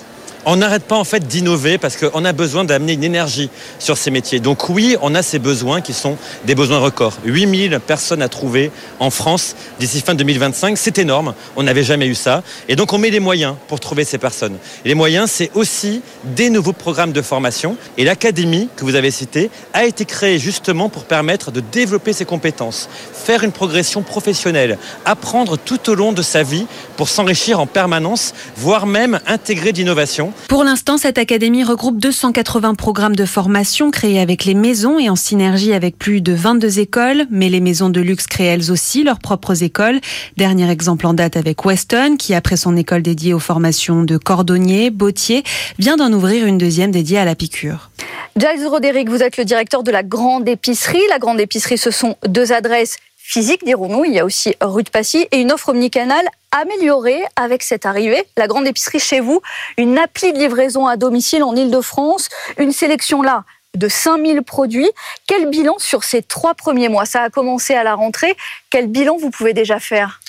on 0.45 0.57
n'arrête 0.57 0.85
pas 0.85 0.97
en 0.97 1.05
fait 1.05 1.27
d'innover 1.27 1.79
parce 1.79 1.97
qu'on 1.97 2.25
a 2.25 2.33
besoin 2.33 2.65
d'amener 2.65 2.95
une 2.95 3.05
énergie 3.05 3.51
sur 3.79 3.99
ces 3.99 4.11
métiers. 4.11 4.41
Donc 4.41 4.69
oui, 4.69 4.97
on 5.03 5.15
a 5.15 5.23
ces 5.23 5.39
besoins 5.39 5.81
qui 5.81 5.93
sont 5.93 6.17
des 6.45 6.55
besoins 6.55 6.79
records. 6.79 7.15
8000 7.25 7.81
personnes 7.87 8.23
à 8.23 8.29
trouver 8.29 8.71
en 9.01 9.11
France 9.11 9.57
d'ici 9.79 10.01
fin 10.01 10.15
2025, 10.15 10.79
c'est 10.79 10.99
énorme. 10.99 11.35
On 11.57 11.63
n'avait 11.63 11.83
jamais 11.83 12.07
eu 12.07 12.15
ça. 12.15 12.43
Et 12.69 12.77
donc 12.77 12.93
on 12.93 12.99
met 12.99 13.11
les 13.11 13.21
moyens 13.21 13.55
pour 13.69 13.81
trouver 13.81 14.05
ces 14.05 14.19
personnes. 14.19 14.57
Et 14.85 14.89
les 14.89 14.95
moyens, 14.95 15.31
c'est 15.31 15.51
aussi 15.55 16.03
des 16.25 16.51
nouveaux 16.51 16.73
programmes 16.73 17.13
de 17.13 17.23
formation. 17.23 17.77
Et 17.97 18.05
l'académie 18.05 18.69
que 18.77 18.85
vous 18.85 18.95
avez 18.95 19.11
citée 19.11 19.51
a 19.73 19.85
été 19.85 20.05
créée 20.05 20.39
justement 20.39 20.89
pour 20.89 21.05
permettre 21.05 21.51
de 21.51 21.61
développer 21.61 22.13
ses 22.13 22.25
compétences, 22.25 22.89
faire 23.13 23.45
une 23.45 23.53
progression 23.53 24.03
professionnelle, 24.03 24.79
apprendre 25.05 25.57
tout 25.57 25.91
au 25.91 25.95
long 25.95 26.13
de 26.13 26.23
sa 26.23 26.43
vie 26.43 26.67
pour 26.97 27.09
s'enrichir 27.09 27.61
en 27.61 27.67
permanence, 27.67 28.35
voire 28.57 28.87
même 28.87 29.21
intégrer 29.27 29.73
d'innovation. 29.73 30.33
Pour 30.47 30.65
l'instant, 30.65 30.97
cette 30.97 31.19
académie 31.19 31.65
regroupe 31.65 31.99
280 31.99 32.75
programmes 32.75 33.17
de 33.17 33.25
formation 33.25 33.91
créés 33.91 34.21
avec 34.21 34.45
les 34.45 34.55
maisons 34.55 34.99
et 34.99 35.11
en 35.11 35.17
synergie 35.17 35.73
avec 35.73 35.99
plus 35.99 36.21
de 36.21 36.33
22 36.33 36.79
écoles, 36.79 37.27
mais 37.31 37.49
les 37.49 37.61
maisons 37.61 37.91
de 37.91 38.01
luxe 38.01 38.27
créent 38.27 38.47
elles 38.47 38.71
aussi 38.71 39.05
leurs 39.05 39.19
propres 39.19 39.63
écoles. 39.63 40.01
Dernier 40.37 40.71
exemple 40.71 41.07
en 41.07 41.15
date 41.15 41.37
avec 41.37 41.65
Weston, 41.65 42.17
qui 42.19 42.35
après 42.35 42.57
son 42.57 42.77
école 42.77 43.03
dédiée 43.03 43.35
aux 43.35 43.39
formations 43.39 44.05
de 44.05 44.17
cordonniers, 44.17 44.91
bottiers, 44.91 45.43
vient 45.79 45.97
d'en 45.97 46.13
ouvrir 46.13 46.47
une 46.47 46.59
deuxième 46.59 46.91
dédiée 46.91 47.19
à 47.19 47.25
la 47.25 47.35
piqûre. 47.35 47.91
Giles 48.37 48.67
Roderick, 48.67 49.09
vous 49.09 49.23
êtes 49.23 49.37
le 49.37 49.45
directeur 49.45 49.83
de 49.83 49.91
la 49.91 50.03
Grande 50.03 50.49
Épicerie. 50.49 51.03
La 51.11 51.19
Grande 51.19 51.41
Épicerie, 51.41 51.79
ce 51.79 51.91
sont 51.91 52.17
deux 52.27 52.53
adresses 52.53 52.97
physiques, 53.29 53.63
dirons-nous. 53.63 54.07
Il 54.07 54.15
y 54.15 54.19
a 54.19 54.25
aussi 54.25 54.57
rue 54.61 54.83
de 54.83 54.89
Passy 54.89 55.29
et 55.31 55.41
une 55.41 55.53
offre 55.53 55.69
omnicanale 55.69 56.27
améliorer 56.51 57.23
avec 57.37 57.63
cette 57.63 57.85
arrivée. 57.85 58.25
La 58.39 58.47
grande 58.47 58.67
épicerie 58.67 58.99
chez 58.99 59.21
vous, 59.21 59.43
une 59.77 59.99
appli 59.99 60.33
de 60.33 60.39
livraison 60.39 60.87
à 60.87 60.97
domicile 60.97 61.45
en 61.45 61.55
Ile-de-France, 61.55 62.31
une 62.57 62.73
sélection 62.73 63.21
là 63.21 63.45
de 63.75 63.87
5000 63.87 64.43
produits. 64.43 64.91
Quel 65.27 65.51
bilan 65.51 65.75
sur 65.79 66.05
ces 66.05 66.23
trois 66.23 66.55
premiers 66.55 66.89
mois? 66.89 67.05
Ça 67.05 67.23
a 67.23 67.31
commencé 67.31 67.75
à 67.75 67.85
la 67.85 67.95
rentrée. 67.95 68.35
Quel 68.71 68.87
bilan 68.87 69.19
vous 69.19 69.31
pouvez 69.31 69.53
déjà 69.53 69.79
faire? 69.79 70.21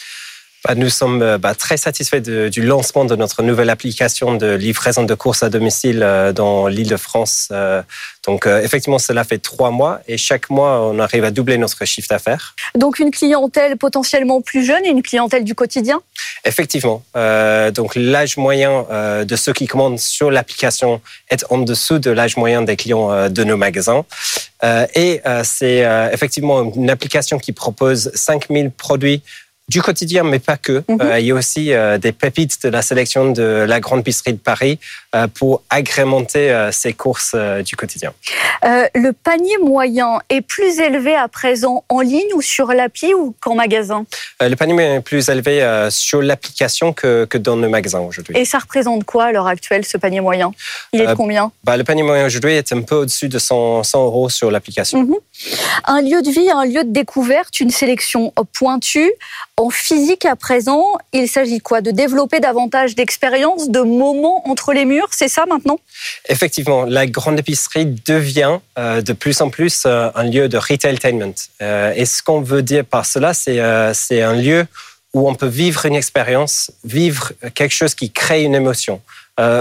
Nous 0.76 0.90
sommes 0.90 1.22
euh, 1.22 1.38
bah, 1.38 1.56
très 1.56 1.78
satisfaits 1.78 2.20
du 2.50 2.62
lancement 2.62 3.06
de 3.06 3.16
notre 3.16 3.44
nouvelle 3.44 3.70
application 3.70 4.36
de 4.36 4.56
livraison 4.56 5.04
de 5.04 5.14
courses 5.14 5.42
à 5.42 5.50
domicile 5.50 6.02
euh, 6.04 6.34
dans 6.34 6.68
l'île 6.68 6.90
de 6.90 6.98
France. 6.98 7.48
Euh. 7.52 7.82
Donc, 8.28 8.46
effectivement, 8.46 9.00
cela 9.00 9.24
fait 9.24 9.40
trois 9.40 9.72
mois 9.72 10.02
et 10.08 10.18
chaque 10.18 10.50
mois, 10.50 10.82
on 10.82 11.00
arrive 11.00 11.24
à 11.24 11.32
doubler 11.32 11.58
notre 11.58 11.86
chiffre 11.86 12.10
d'affaires. 12.10 12.54
Donc, 12.76 13.00
une 13.00 13.10
clientèle 13.10 13.76
potentiellement 13.78 14.42
plus 14.42 14.64
jeune 14.64 14.86
et 14.86 14.90
une 14.90 15.02
clientèle 15.02 15.44
du 15.44 15.56
quotidien? 15.56 16.02
Effectivement. 16.46 17.02
donc, 17.74 17.96
l'âge 17.96 18.38
moyen 18.38 18.86
de 19.26 19.36
ceux 19.36 19.54
qui 19.54 19.66
commandent 19.66 19.98
sur 19.98 20.30
l'application 20.30 21.02
est 21.32 21.44
en 21.50 21.58
dessous 21.58 21.98
de 21.98 22.12
l'âge 22.12 22.38
moyen 22.38 22.62
des 22.62 22.76
clients 22.76 23.30
de 23.30 23.44
nos 23.44 23.58
magasins. 23.58 24.06
et 24.94 25.22
c'est 25.44 25.88
effectivement 26.12 26.72
une 26.72 26.90
application 26.92 27.40
qui 27.40 27.54
propose 27.54 28.12
5000 28.14 28.70
produits 28.70 29.24
du 29.70 29.82
quotidien, 29.84 30.24
mais 30.24 30.40
pas 30.40 30.58
que. 30.58 30.84
Mhm. 30.90 31.00
Euh, 31.02 31.20
il 31.20 31.28
y 31.28 31.32
a 31.32 31.36
aussi 31.36 31.72
euh, 31.72 31.98
des 31.98 32.12
pépites 32.12 32.64
de 32.64 32.70
la 32.70 32.82
sélection 32.82 33.32
de 33.32 33.66
la 33.68 33.80
grande 33.80 34.04
pisserie 34.04 34.34
de 34.34 34.40
Paris 34.40 34.80
euh, 35.16 35.28
pour 35.28 35.62
agrémenter 35.70 36.70
ces 36.72 36.94
courses 36.94 37.36
du 37.66 37.76
quotidien. 37.76 38.12
le 38.64 39.12
panier 39.12 39.58
moyen 39.64 40.20
est 40.30 40.42
plus 40.42 40.80
élevé 40.80 41.16
à 41.16 41.28
présent 41.28 41.84
en 41.90 42.02
ligne 42.02 42.34
ou 42.34 42.42
sur 42.42 42.68
l'appli 42.74 43.14
ou 43.14 43.36
qu'en 43.40 43.56
magasin? 43.56 44.06
Le 44.42 44.56
panier 44.56 44.74
moyen 44.74 44.96
est 44.96 45.02
plus 45.02 45.30
élevé 45.30 45.88
sur 45.92 46.22
l'application 46.22 46.92
que, 46.94 47.26
que, 47.26 47.38
dans 47.38 47.56
nos 47.56 47.70
magasins 47.70 48.00
aujourd'hui. 48.00 48.36
Et 48.38 48.46
ça 48.46 48.58
représente 48.58 49.04
quoi 49.04 49.26
à 49.26 49.32
l'heure 49.32 49.48
actuelle, 49.48 49.86
ce 49.86 49.98
panier 49.98 50.22
moyen? 50.22 50.52
Il 50.94 51.02
est 51.02 51.08
de 51.08 51.14
combien? 51.14 51.52
bah, 51.64 51.78
Le 51.78 51.84
panier 51.84 52.04
moyen 52.04 52.26
aujourd'hui 52.26 52.54
est 52.54 52.72
un 52.74 52.82
peu 52.82 52.96
au-dessus 52.96 53.30
de 53.30 53.38
100, 53.38 53.84
100 53.84 54.04
euros 54.04 54.30
sur 54.30 54.50
l'application. 54.50 55.04
Mhm. 55.04 55.16
Un 55.86 56.02
lieu 56.02 56.22
de 56.22 56.30
vie, 56.30 56.50
un 56.52 56.66
lieu 56.66 56.84
de 56.84 56.92
découverte, 56.92 57.60
une 57.60 57.72
sélection 57.72 58.34
pointue 58.58 59.12
en 59.60 59.70
physique 59.70 60.24
à 60.24 60.38
présent, 60.38 60.98
il 61.12 61.28
s'agit 61.28 61.60
quoi? 61.60 61.82
De 61.82 61.92
développer 61.92 62.40
davantage 62.40 62.96
d'expériences, 62.96 63.70
de 63.70 63.82
moments 63.82 64.50
entre 64.50 64.72
les 64.72 64.86
murs, 64.86 65.10
c'est 65.12 65.28
ça 65.28 65.46
maintenant? 65.46 65.78
Effectivement, 66.30 66.86
la 66.86 67.06
grande 67.08 67.38
épicerie 67.40 67.86
devient 68.06 68.60
euh, 68.78 69.02
de 69.02 69.12
plus 69.12 69.42
en 69.42 69.50
plus 69.50 69.84
euh, 69.86 70.10
un 70.16 70.24
lieu 70.24 70.48
de 70.48 70.58
retailtainment. 70.58 71.34
Euh, 71.62 71.92
et 71.94 72.06
ce 72.06 72.24
qu'on 72.24 72.40
veut 72.40 72.62
dire 72.62 72.86
par 72.86 73.06
cela, 73.06 73.34
c'est 73.34 74.22
un 74.22 74.34
lieu 74.34 74.66
où 75.14 75.28
on 75.28 75.36
peut 75.36 75.48
vivre 75.48 75.86
une 75.86 75.96
expérience, 75.96 76.72
vivre 76.86 77.34
quelque 77.54 77.74
chose 77.74 77.96
qui 77.96 78.12
crée 78.12 78.44
une 78.44 78.56
émotion. 78.56 79.02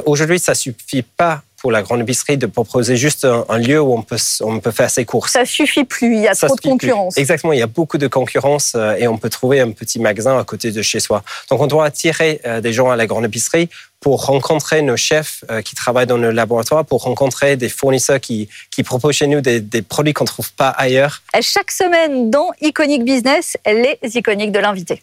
Aujourd'hui, 0.07 0.38
ça 0.40 0.55
suffit 0.55 1.02
pas 1.02 1.43
pour 1.58 1.72
la 1.72 1.82
grande 1.82 2.00
épicerie 2.00 2.36
de 2.36 2.46
proposer 2.46 2.96
juste 2.96 3.24
un, 3.24 3.58
lieu 3.58 3.80
où 3.80 3.92
on 3.92 4.02
peut, 4.02 4.16
on 4.40 4.60
peut 4.60 4.70
faire 4.70 4.90
ses 4.90 5.04
courses. 5.04 5.32
Ça 5.32 5.44
suffit 5.44 5.84
plus, 5.84 6.14
il 6.14 6.22
y 6.22 6.28
a 6.28 6.34
trop 6.34 6.54
de 6.54 6.60
concurrence. 6.60 7.16
Exactement, 7.16 7.52
il 7.52 7.58
y 7.58 7.62
a 7.62 7.66
beaucoup 7.66 7.98
de 7.98 8.06
concurrence 8.06 8.74
euh, 8.74 8.94
et 8.94 9.08
on 9.08 9.18
peut 9.18 9.28
trouver 9.28 9.60
un 9.60 9.72
petit 9.72 9.98
magasin 9.98 10.38
à 10.38 10.44
côté 10.44 10.70
de 10.70 10.82
chez 10.82 11.00
soi. 11.00 11.22
Donc 11.50 11.60
on 11.60 11.66
doit 11.66 11.84
attirer 11.84 12.40
euh, 12.46 12.60
des 12.60 12.72
gens 12.72 12.90
à 12.90 12.96
la 12.96 13.06
grande 13.06 13.24
épicerie 13.24 13.68
pour 14.00 14.26
rencontrer 14.26 14.82
nos 14.82 14.96
chefs 14.96 15.42
euh, 15.50 15.60
qui 15.60 15.74
travaillent 15.74 16.06
dans 16.06 16.16
le 16.16 16.30
laboratoire, 16.30 16.84
pour 16.84 17.02
rencontrer 17.02 17.56
des 17.56 17.68
fournisseurs 17.68 18.20
qui, 18.20 18.48
qui 18.70 18.84
proposent 18.84 19.16
chez 19.16 19.26
nous 19.26 19.40
des, 19.40 19.60
des 19.60 19.82
produits 19.82 20.12
qu'on 20.12 20.24
ne 20.24 20.28
trouve 20.28 20.52
pas 20.52 20.68
ailleurs. 20.68 21.22
Chaque 21.40 21.72
semaine 21.72 22.30
dans 22.30 22.50
Iconic 22.60 23.04
Business, 23.04 23.56
les 23.66 23.98
iconiques 24.16 24.52
de 24.52 24.60
l'invité. 24.60 25.02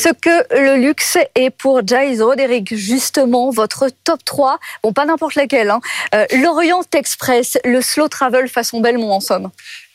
Ce 0.00 0.08
que 0.08 0.62
le 0.62 0.80
luxe 0.80 1.18
est 1.34 1.50
pour 1.50 1.86
Giles 1.86 2.22
Roderick, 2.22 2.74
justement, 2.74 3.50
votre 3.50 3.90
top 4.04 4.24
3, 4.24 4.58
bon, 4.82 4.94
pas 4.94 5.04
n'importe 5.04 5.34
lequel, 5.34 5.68
hein. 5.68 5.80
Euh, 6.14 6.24
l'Orient 6.40 6.80
Express, 6.94 7.58
le 7.66 7.82
slow 7.82 8.08
travel 8.08 8.48
façon 8.48 8.80
Belmont 8.80 9.12
en 9.12 9.20
somme. 9.20 9.50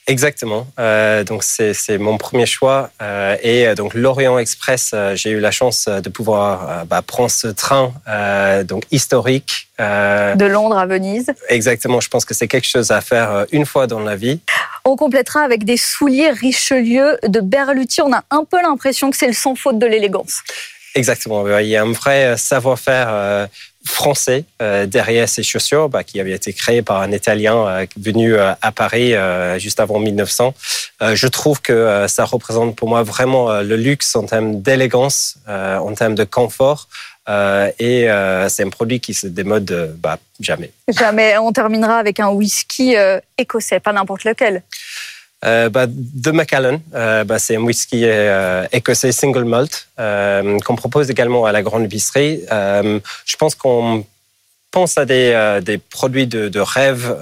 Exactement. 0.07 0.67
Euh, 0.77 1.23
donc 1.23 1.43
c'est 1.43 1.97
mon 1.97 2.17
premier 2.17 2.45
choix 2.45 2.91
euh, 3.01 3.35
et 3.41 3.73
donc 3.73 3.95
l'Orient 3.95 4.37
Express. 4.37 4.93
J'ai 5.15 5.31
eu 5.31 5.39
la 5.39 5.51
chance 5.51 5.87
de 5.87 6.09
pouvoir 6.09 6.85
bah, 6.85 7.01
prendre 7.01 7.31
ce 7.31 7.47
train 7.47 7.91
donc 8.65 8.83
historique 8.91 9.67
de 9.79 10.45
Londres 10.45 10.77
à 10.77 10.85
Venise. 10.85 11.33
Exactement. 11.49 11.99
Je 12.01 12.09
pense 12.09 12.23
que 12.23 12.33
c'est 12.33 12.47
quelque 12.47 12.67
chose 12.67 12.91
à 12.91 13.01
faire 13.01 13.45
une 13.51 13.65
fois 13.65 13.87
dans 13.87 13.99
la 13.99 14.15
vie. 14.15 14.39
On 14.85 14.95
complétera 14.95 15.41
avec 15.41 15.63
des 15.63 15.77
souliers 15.77 16.29
Richelieu 16.29 17.17
de 17.27 17.39
Berluti. 17.39 18.01
On 18.01 18.13
a 18.13 18.23
un 18.29 18.43
peu 18.43 18.61
l'impression 18.61 19.09
que 19.09 19.17
c'est 19.17 19.27
le 19.27 19.33
sans 19.33 19.55
faute 19.55 19.79
de 19.79 19.87
l'élégance. 19.87 20.41
Exactement. 20.95 21.59
Il 21.59 21.67
y 21.67 21.75
a 21.75 21.83
un 21.83 21.91
vrai 21.91 22.37
savoir-faire 22.37 23.07
euh, 23.09 23.47
français 23.83 24.45
euh, 24.61 24.85
derrière 24.85 25.29
ces 25.29 25.43
chaussures, 25.43 25.89
bah, 25.89 26.03
qui 26.03 26.19
avait 26.19 26.31
été 26.31 26.53
créé 26.53 26.81
par 26.81 27.01
un 27.01 27.11
Italien 27.11 27.67
euh, 27.67 27.85
venu 27.97 28.35
à 28.37 28.71
Paris 28.71 29.13
juste 29.59 29.79
avant 29.79 29.99
1900. 29.99 30.53
Je 31.13 31.27
trouve 31.27 31.61
que 31.61 32.05
ça 32.07 32.25
représente 32.25 32.75
pour 32.75 32.87
moi 32.87 33.03
vraiment 33.03 33.61
le 33.61 33.75
luxe 33.75 34.15
en 34.15 34.25
termes 34.25 34.61
d'élégance, 34.61 35.37
en 35.47 35.93
termes 35.93 36.15
de 36.15 36.23
confort. 36.23 36.87
Euh, 37.27 37.71
et 37.79 38.09
euh, 38.09 38.49
c'est 38.49 38.63
un 38.63 38.69
produit 38.69 38.99
qui 38.99 39.13
se 39.13 39.27
démode 39.27 39.71
euh, 39.71 39.87
bah, 39.97 40.19
jamais. 40.39 40.71
Jamais. 40.87 41.37
On 41.37 41.51
terminera 41.51 41.97
avec 41.97 42.19
un 42.19 42.29
whisky 42.29 42.95
écossais, 43.37 43.79
pas 43.79 43.93
n'importe 43.93 44.23
lequel. 44.23 44.63
Bah, 45.43 45.85
de 45.87 46.31
Macallan, 46.31 46.81
bah, 46.91 47.39
c'est 47.39 47.55
un 47.55 47.61
whisky 47.61 48.05
écossais 48.71 49.11
single 49.11 49.45
malt 49.45 49.87
qu'on 49.97 50.75
propose 50.75 51.09
également 51.09 51.45
à 51.45 51.51
la 51.51 51.61
grande 51.61 51.83
épicerie. 51.83 52.41
je 52.49 53.35
pense 53.37 53.55
qu'on 53.55 54.05
pense 54.71 54.97
à 54.97 55.05
des, 55.05 55.59
des 55.63 55.77
produits 55.77 56.27
de, 56.27 56.49
de 56.49 56.59
rêve 56.59 57.15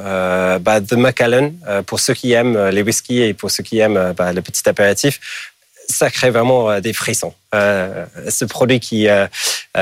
bah, 0.62 0.80
de 0.80 0.96
Macallan 0.96 1.52
pour 1.86 2.00
ceux 2.00 2.14
qui 2.14 2.32
aiment 2.32 2.70
les 2.70 2.82
whiskies 2.82 3.22
et 3.22 3.34
pour 3.34 3.52
ceux 3.52 3.64
qui 3.64 3.80
aiment 3.80 4.14
bah, 4.16 4.32
le 4.32 4.42
petit 4.42 4.68
apéritif 4.70 5.53
ça 5.88 6.10
crée 6.10 6.30
vraiment 6.30 6.70
euh, 6.70 6.80
des 6.80 6.94
frissons. 6.94 7.34
Euh, 7.54 8.06
ce 8.30 8.46
produit 8.46 8.80
qui 8.80 9.08
euh, 9.08 9.28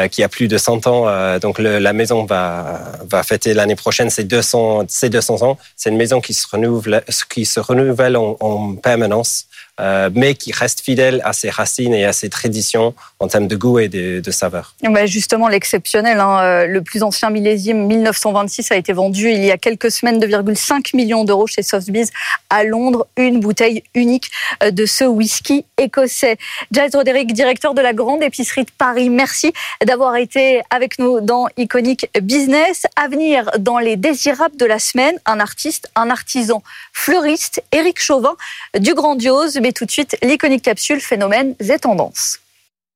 qui 0.09 0.23
a 0.23 0.29
plus 0.29 0.47
de 0.47 0.57
100 0.57 0.87
ans, 0.87 1.39
donc 1.39 1.59
la 1.59 1.93
maison 1.93 2.23
va 2.23 2.81
va 3.09 3.23
fêter 3.23 3.53
l'année 3.53 3.75
prochaine 3.75 4.09
ses 4.09 4.23
200 4.23 4.85
ses 4.87 5.09
200 5.09 5.41
ans. 5.43 5.57
C'est 5.75 5.89
une 5.89 5.97
maison 5.97 6.21
qui 6.21 6.33
se 6.33 6.47
renouvelle 6.47 7.03
qui 7.29 7.45
se 7.45 7.59
renouvelle 7.59 8.15
en 8.15 8.75
permanence. 8.75 9.47
Euh, 9.79 10.09
mais 10.13 10.35
qui 10.35 10.51
reste 10.51 10.81
fidèle 10.81 11.21
à 11.23 11.31
ses 11.33 11.49
racines 11.49 11.93
et 11.93 12.05
à 12.05 12.11
ses 12.11 12.29
traditions 12.29 12.93
en 13.19 13.27
termes 13.27 13.47
de 13.47 13.55
goût 13.55 13.79
et 13.79 13.87
de, 13.87 14.21
saveur. 14.31 14.75
Bah, 14.83 15.05
justement, 15.05 15.47
l'exceptionnel, 15.47 16.19
hein, 16.19 16.39
euh, 16.41 16.67
le 16.67 16.81
plus 16.81 17.03
ancien 17.03 17.29
millésime 17.29 17.87
1926 17.87 18.71
a 18.71 18.75
été 18.75 18.93
vendu 18.93 19.29
il 19.31 19.43
y 19.43 19.49
a 19.49 19.57
quelques 19.57 19.89
semaines, 19.89 20.19
2,5 20.19 20.95
millions 20.95 21.23
d'euros 21.23 21.47
chez 21.47 21.63
Sotheby's 21.63 22.11
à 22.49 22.63
Londres, 22.63 23.07
une 23.17 23.39
bouteille 23.39 23.81
unique 23.95 24.29
euh, 24.61 24.71
de 24.71 24.85
ce 24.85 25.05
whisky 25.05 25.65
écossais. 25.77 26.37
Giles 26.71 26.91
Roderick, 26.93 27.33
directeur 27.33 27.73
de 27.73 27.81
la 27.81 27.93
grande 27.93 28.21
épicerie 28.21 28.65
de 28.65 28.71
Paris, 28.77 29.09
merci 29.09 29.51
d'avoir 29.85 30.17
été 30.17 30.61
avec 30.69 30.99
nous 30.99 31.21
dans 31.21 31.47
Iconic 31.57 32.09
Business. 32.21 32.83
À 32.97 33.07
venir 33.07 33.49
dans 33.57 33.79
les 33.79 33.95
désirables 33.95 34.57
de 34.57 34.65
la 34.65 34.79
semaine, 34.79 35.15
un 35.25 35.39
artiste, 35.39 35.89
un 35.95 36.09
artisan 36.09 36.61
fleuriste, 36.93 37.63
Éric 37.71 37.99
Chauvin 38.01 38.35
du 38.77 38.93
Grandiose 38.93 39.60
tout 39.69 39.85
de 39.85 39.91
suite 39.91 40.17
l'iconique 40.23 40.63
capsule 40.63 40.99
phénomènes 40.99 41.55
et 41.59 41.77
tendances. 41.77 42.39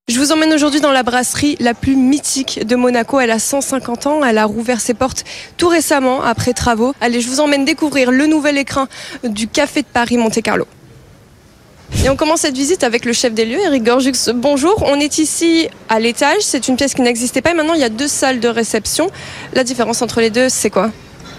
Je 0.08 0.20
vous 0.20 0.32
emmène 0.32 0.54
aujourd'hui 0.54 0.82
dans 0.82 0.92
la 0.92 1.02
brasserie 1.02 1.58
la 1.60 1.74
plus 1.74 1.96
mythique 1.96 2.66
de 2.66 2.76
Monaco. 2.76 3.20
Elle 3.20 3.32
a 3.32 3.40
150 3.40 4.06
ans. 4.06 4.24
Elle 4.24 4.38
a 4.38 4.46
rouvert 4.46 4.80
ses 4.80 4.94
portes 4.94 5.24
tout 5.58 5.68
récemment 5.68 6.24
après 6.24 6.54
travaux. 6.54 6.94
Allez, 7.02 7.22
je 7.22 7.28
vous 7.28 7.40
emmène 7.40 7.66
découvrir 7.66 8.12
le 8.12 8.28
nouvel 8.28 8.60
écrin 8.60 8.88
du 9.24 9.48
Café 9.48 9.82
de 9.82 9.88
Paris 9.88 10.18
Monte 10.18 10.42
Carlo. 10.44 10.68
Et 12.04 12.10
on 12.10 12.16
commence 12.16 12.42
cette 12.42 12.56
visite 12.56 12.84
avec 12.84 13.04
le 13.06 13.14
chef 13.14 13.34
des 13.34 13.46
lieux, 13.46 13.60
Eric 13.60 13.84
Gorjux. 13.84 14.32
Bonjour, 14.36 14.84
on 14.86 15.00
est 15.00 15.18
ici 15.18 15.70
à 15.90 16.00
l'étage. 16.00 16.42
C'est 16.42 16.68
une 16.68 16.76
pièce 16.76 16.94
qui 16.94 17.02
n'existait 17.02 17.42
pas 17.42 17.52
et 17.52 17.54
maintenant 17.56 17.74
il 17.74 17.82
y 17.82 17.86
a 17.86 17.90
deux 17.90 18.08
salles 18.08 18.40
de 18.40 18.48
réception. 18.48 19.10
La 19.54 19.64
différence 19.64 20.04
entre 20.04 20.22
les 20.22 20.30
deux, 20.30 20.50
c'est 20.50 20.70
quoi? 20.70 20.92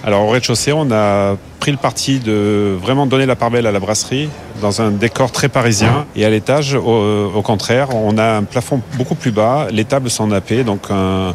Alors 0.05 0.25
au 0.25 0.29
rez-de-chaussée, 0.29 0.73
on 0.73 0.91
a 0.93 1.37
pris 1.59 1.73
le 1.73 1.77
parti 1.77 2.21
de 2.21 2.77
vraiment 2.81 3.07
donner 3.07 3.27
la 3.27 3.37
part 3.37 3.51
belle 3.51 3.67
à 3.67 3.73
la 3.73 3.81
brasserie 3.81 4.29
dans 4.61 4.81
un 4.81 4.91
décor 4.91 5.33
très 5.33 5.49
parisien. 5.49 6.07
Et 6.15 6.25
à 6.25 6.31
l'étage, 6.31 6.75
au, 6.75 7.43
contraire, 7.43 7.89
on 7.95 8.17
a 8.19 8.37
un 8.37 8.45
plafond 8.45 8.81
beaucoup 8.97 9.15
plus 9.15 9.33
bas, 9.33 9.67
les 9.71 9.85
tables 9.85 10.11
sont 10.11 10.29
nappées, 10.29 10.65
donc 10.65 10.83
un, 10.91 11.35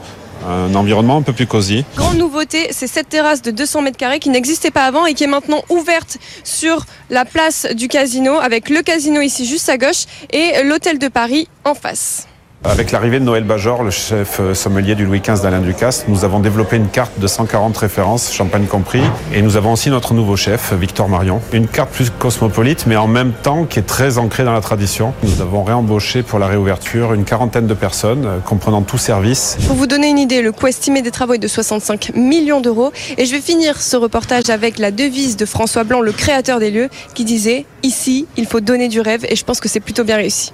environnement 0.73 1.17
un 1.17 1.21
peu 1.21 1.33
plus 1.33 1.47
cosy. 1.47 1.85
Grande 1.95 2.17
nouveauté, 2.17 2.69
c'est 2.71 2.87
cette 2.87 3.09
terrasse 3.09 3.41
de 3.41 3.51
200 3.51 3.81
mètres 3.83 3.97
carrés 3.97 4.19
qui 4.19 4.29
n'existait 4.29 4.71
pas 4.71 4.85
avant 4.85 5.05
et 5.05 5.13
qui 5.13 5.23
est 5.23 5.27
maintenant 5.27 5.61
ouverte 5.69 6.17
sur 6.43 6.85
la 7.09 7.25
place 7.25 7.67
du 7.75 7.87
casino 7.87 8.37
avec 8.37 8.69
le 8.69 8.81
casino 8.81 9.21
ici 9.21 9.45
juste 9.45 9.69
à 9.69 9.77
gauche 9.77 10.05
et 10.31 10.63
l'hôtel 10.63 10.97
de 10.97 11.09
Paris 11.09 11.47
en 11.63 11.75
face. 11.75 12.27
Avec 12.63 12.91
l'arrivée 12.91 13.19
de 13.19 13.25
Noël 13.25 13.43
Bajor, 13.43 13.81
le 13.81 13.89
chef 13.89 14.39
euh, 14.39 14.53
sommelier 14.53 14.93
du 14.93 15.03
Louis 15.03 15.19
XV 15.19 15.41
d'Alain 15.41 15.61
Ducasse, 15.61 16.05
nous 16.07 16.25
avons 16.25 16.39
développé 16.39 16.75
une 16.75 16.89
carte 16.89 17.19
de 17.19 17.25
140 17.25 17.75
références, 17.75 18.31
champagne 18.31 18.67
compris. 18.67 19.01
Et 19.33 19.41
nous 19.41 19.57
avons 19.57 19.73
aussi 19.73 19.89
notre 19.89 20.13
nouveau 20.13 20.35
chef, 20.35 20.71
Victor 20.73 21.09
Marion. 21.09 21.41
Une 21.53 21.67
carte 21.67 21.89
plus 21.89 22.11
cosmopolite, 22.11 22.85
mais 22.85 22.97
en 22.97 23.07
même 23.07 23.33
temps 23.33 23.65
qui 23.65 23.79
est 23.79 23.87
très 23.87 24.19
ancrée 24.19 24.43
dans 24.43 24.53
la 24.53 24.61
tradition. 24.61 25.15
Nous 25.23 25.41
avons 25.41 25.63
réembauché 25.63 26.21
pour 26.21 26.37
la 26.37 26.45
réouverture 26.45 27.13
une 27.13 27.23
quarantaine 27.23 27.65
de 27.65 27.73
personnes, 27.73 28.25
euh, 28.27 28.37
comprenant 28.37 28.83
tout 28.83 28.99
service. 28.99 29.57
Pour 29.65 29.75
vous 29.75 29.87
donner 29.87 30.09
une 30.09 30.19
idée, 30.19 30.43
le 30.43 30.51
coût 30.51 30.67
estimé 30.67 31.01
des 31.01 31.09
travaux 31.09 31.33
est 31.33 31.39
de 31.39 31.47
65 31.47 32.11
millions 32.13 32.61
d'euros. 32.61 32.91
Et 33.17 33.25
je 33.25 33.31
vais 33.31 33.41
finir 33.41 33.81
ce 33.81 33.97
reportage 33.97 34.51
avec 34.51 34.77
la 34.77 34.91
devise 34.91 35.35
de 35.35 35.47
François 35.47 35.83
Blanc, 35.83 36.01
le 36.01 36.11
créateur 36.11 36.59
des 36.59 36.69
lieux, 36.69 36.89
qui 37.15 37.25
disait 37.25 37.65
Ici, 37.81 38.27
il 38.37 38.45
faut 38.45 38.61
donner 38.61 38.87
du 38.87 39.01
rêve. 39.01 39.25
Et 39.27 39.35
je 39.35 39.43
pense 39.43 39.59
que 39.59 39.67
c'est 39.67 39.79
plutôt 39.79 40.03
bien 40.03 40.17
réussi. 40.17 40.53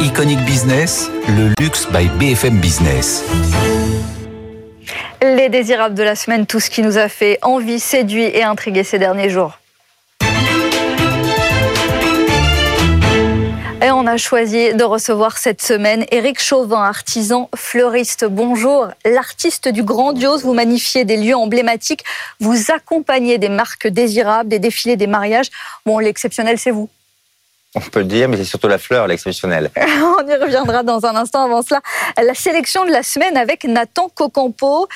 Iconic 0.00 0.44
Business, 0.44 1.10
le 1.26 1.54
luxe 1.58 1.88
by 1.90 2.08
BFM 2.18 2.60
Business. 2.60 3.24
Les 5.22 5.48
désirables 5.48 5.94
de 5.94 6.02
la 6.02 6.14
semaine, 6.14 6.44
tout 6.44 6.60
ce 6.60 6.68
qui 6.68 6.82
nous 6.82 6.98
a 6.98 7.08
fait 7.08 7.38
envie, 7.40 7.80
séduit 7.80 8.24
et 8.24 8.42
intrigué 8.42 8.84
ces 8.84 8.98
derniers 8.98 9.30
jours. 9.30 9.58
Et 13.82 13.90
on 13.90 14.06
a 14.06 14.18
choisi 14.18 14.74
de 14.74 14.84
recevoir 14.84 15.38
cette 15.38 15.62
semaine 15.62 16.04
Éric 16.10 16.42
Chauvin, 16.42 16.82
artisan 16.82 17.48
fleuriste. 17.54 18.26
Bonjour, 18.26 18.88
l'artiste 19.06 19.68
du 19.68 19.82
grandiose, 19.82 20.42
vous 20.42 20.54
magnifiez 20.54 21.04
des 21.04 21.16
lieux 21.16 21.36
emblématiques, 21.36 22.04
vous 22.40 22.70
accompagnez 22.70 23.38
des 23.38 23.48
marques 23.48 23.86
désirables, 23.86 24.50
des 24.50 24.58
défilés, 24.58 24.96
des 24.96 25.06
mariages. 25.06 25.48
Bon, 25.86 25.98
l'exceptionnel, 25.98 26.58
c'est 26.58 26.70
vous. 26.70 26.90
On 27.74 27.80
peut 27.80 28.00
le 28.00 28.06
dire, 28.06 28.28
mais 28.28 28.36
c'est 28.36 28.44
surtout 28.44 28.68
la 28.68 28.78
fleur, 28.78 29.06
l'exceptionnelle. 29.06 29.70
On 29.76 30.26
y 30.26 30.34
reviendra 30.34 30.82
dans 30.82 31.04
un 31.04 31.16
instant. 31.16 31.44
Avant 31.44 31.62
cela, 31.62 31.80
la 32.22 32.34
sélection 32.34 32.84
de 32.84 32.90
la 32.90 33.02
semaine 33.02 33.36
avec 33.36 33.64
Nathan 33.64 34.08
Cocampo. 34.14 34.88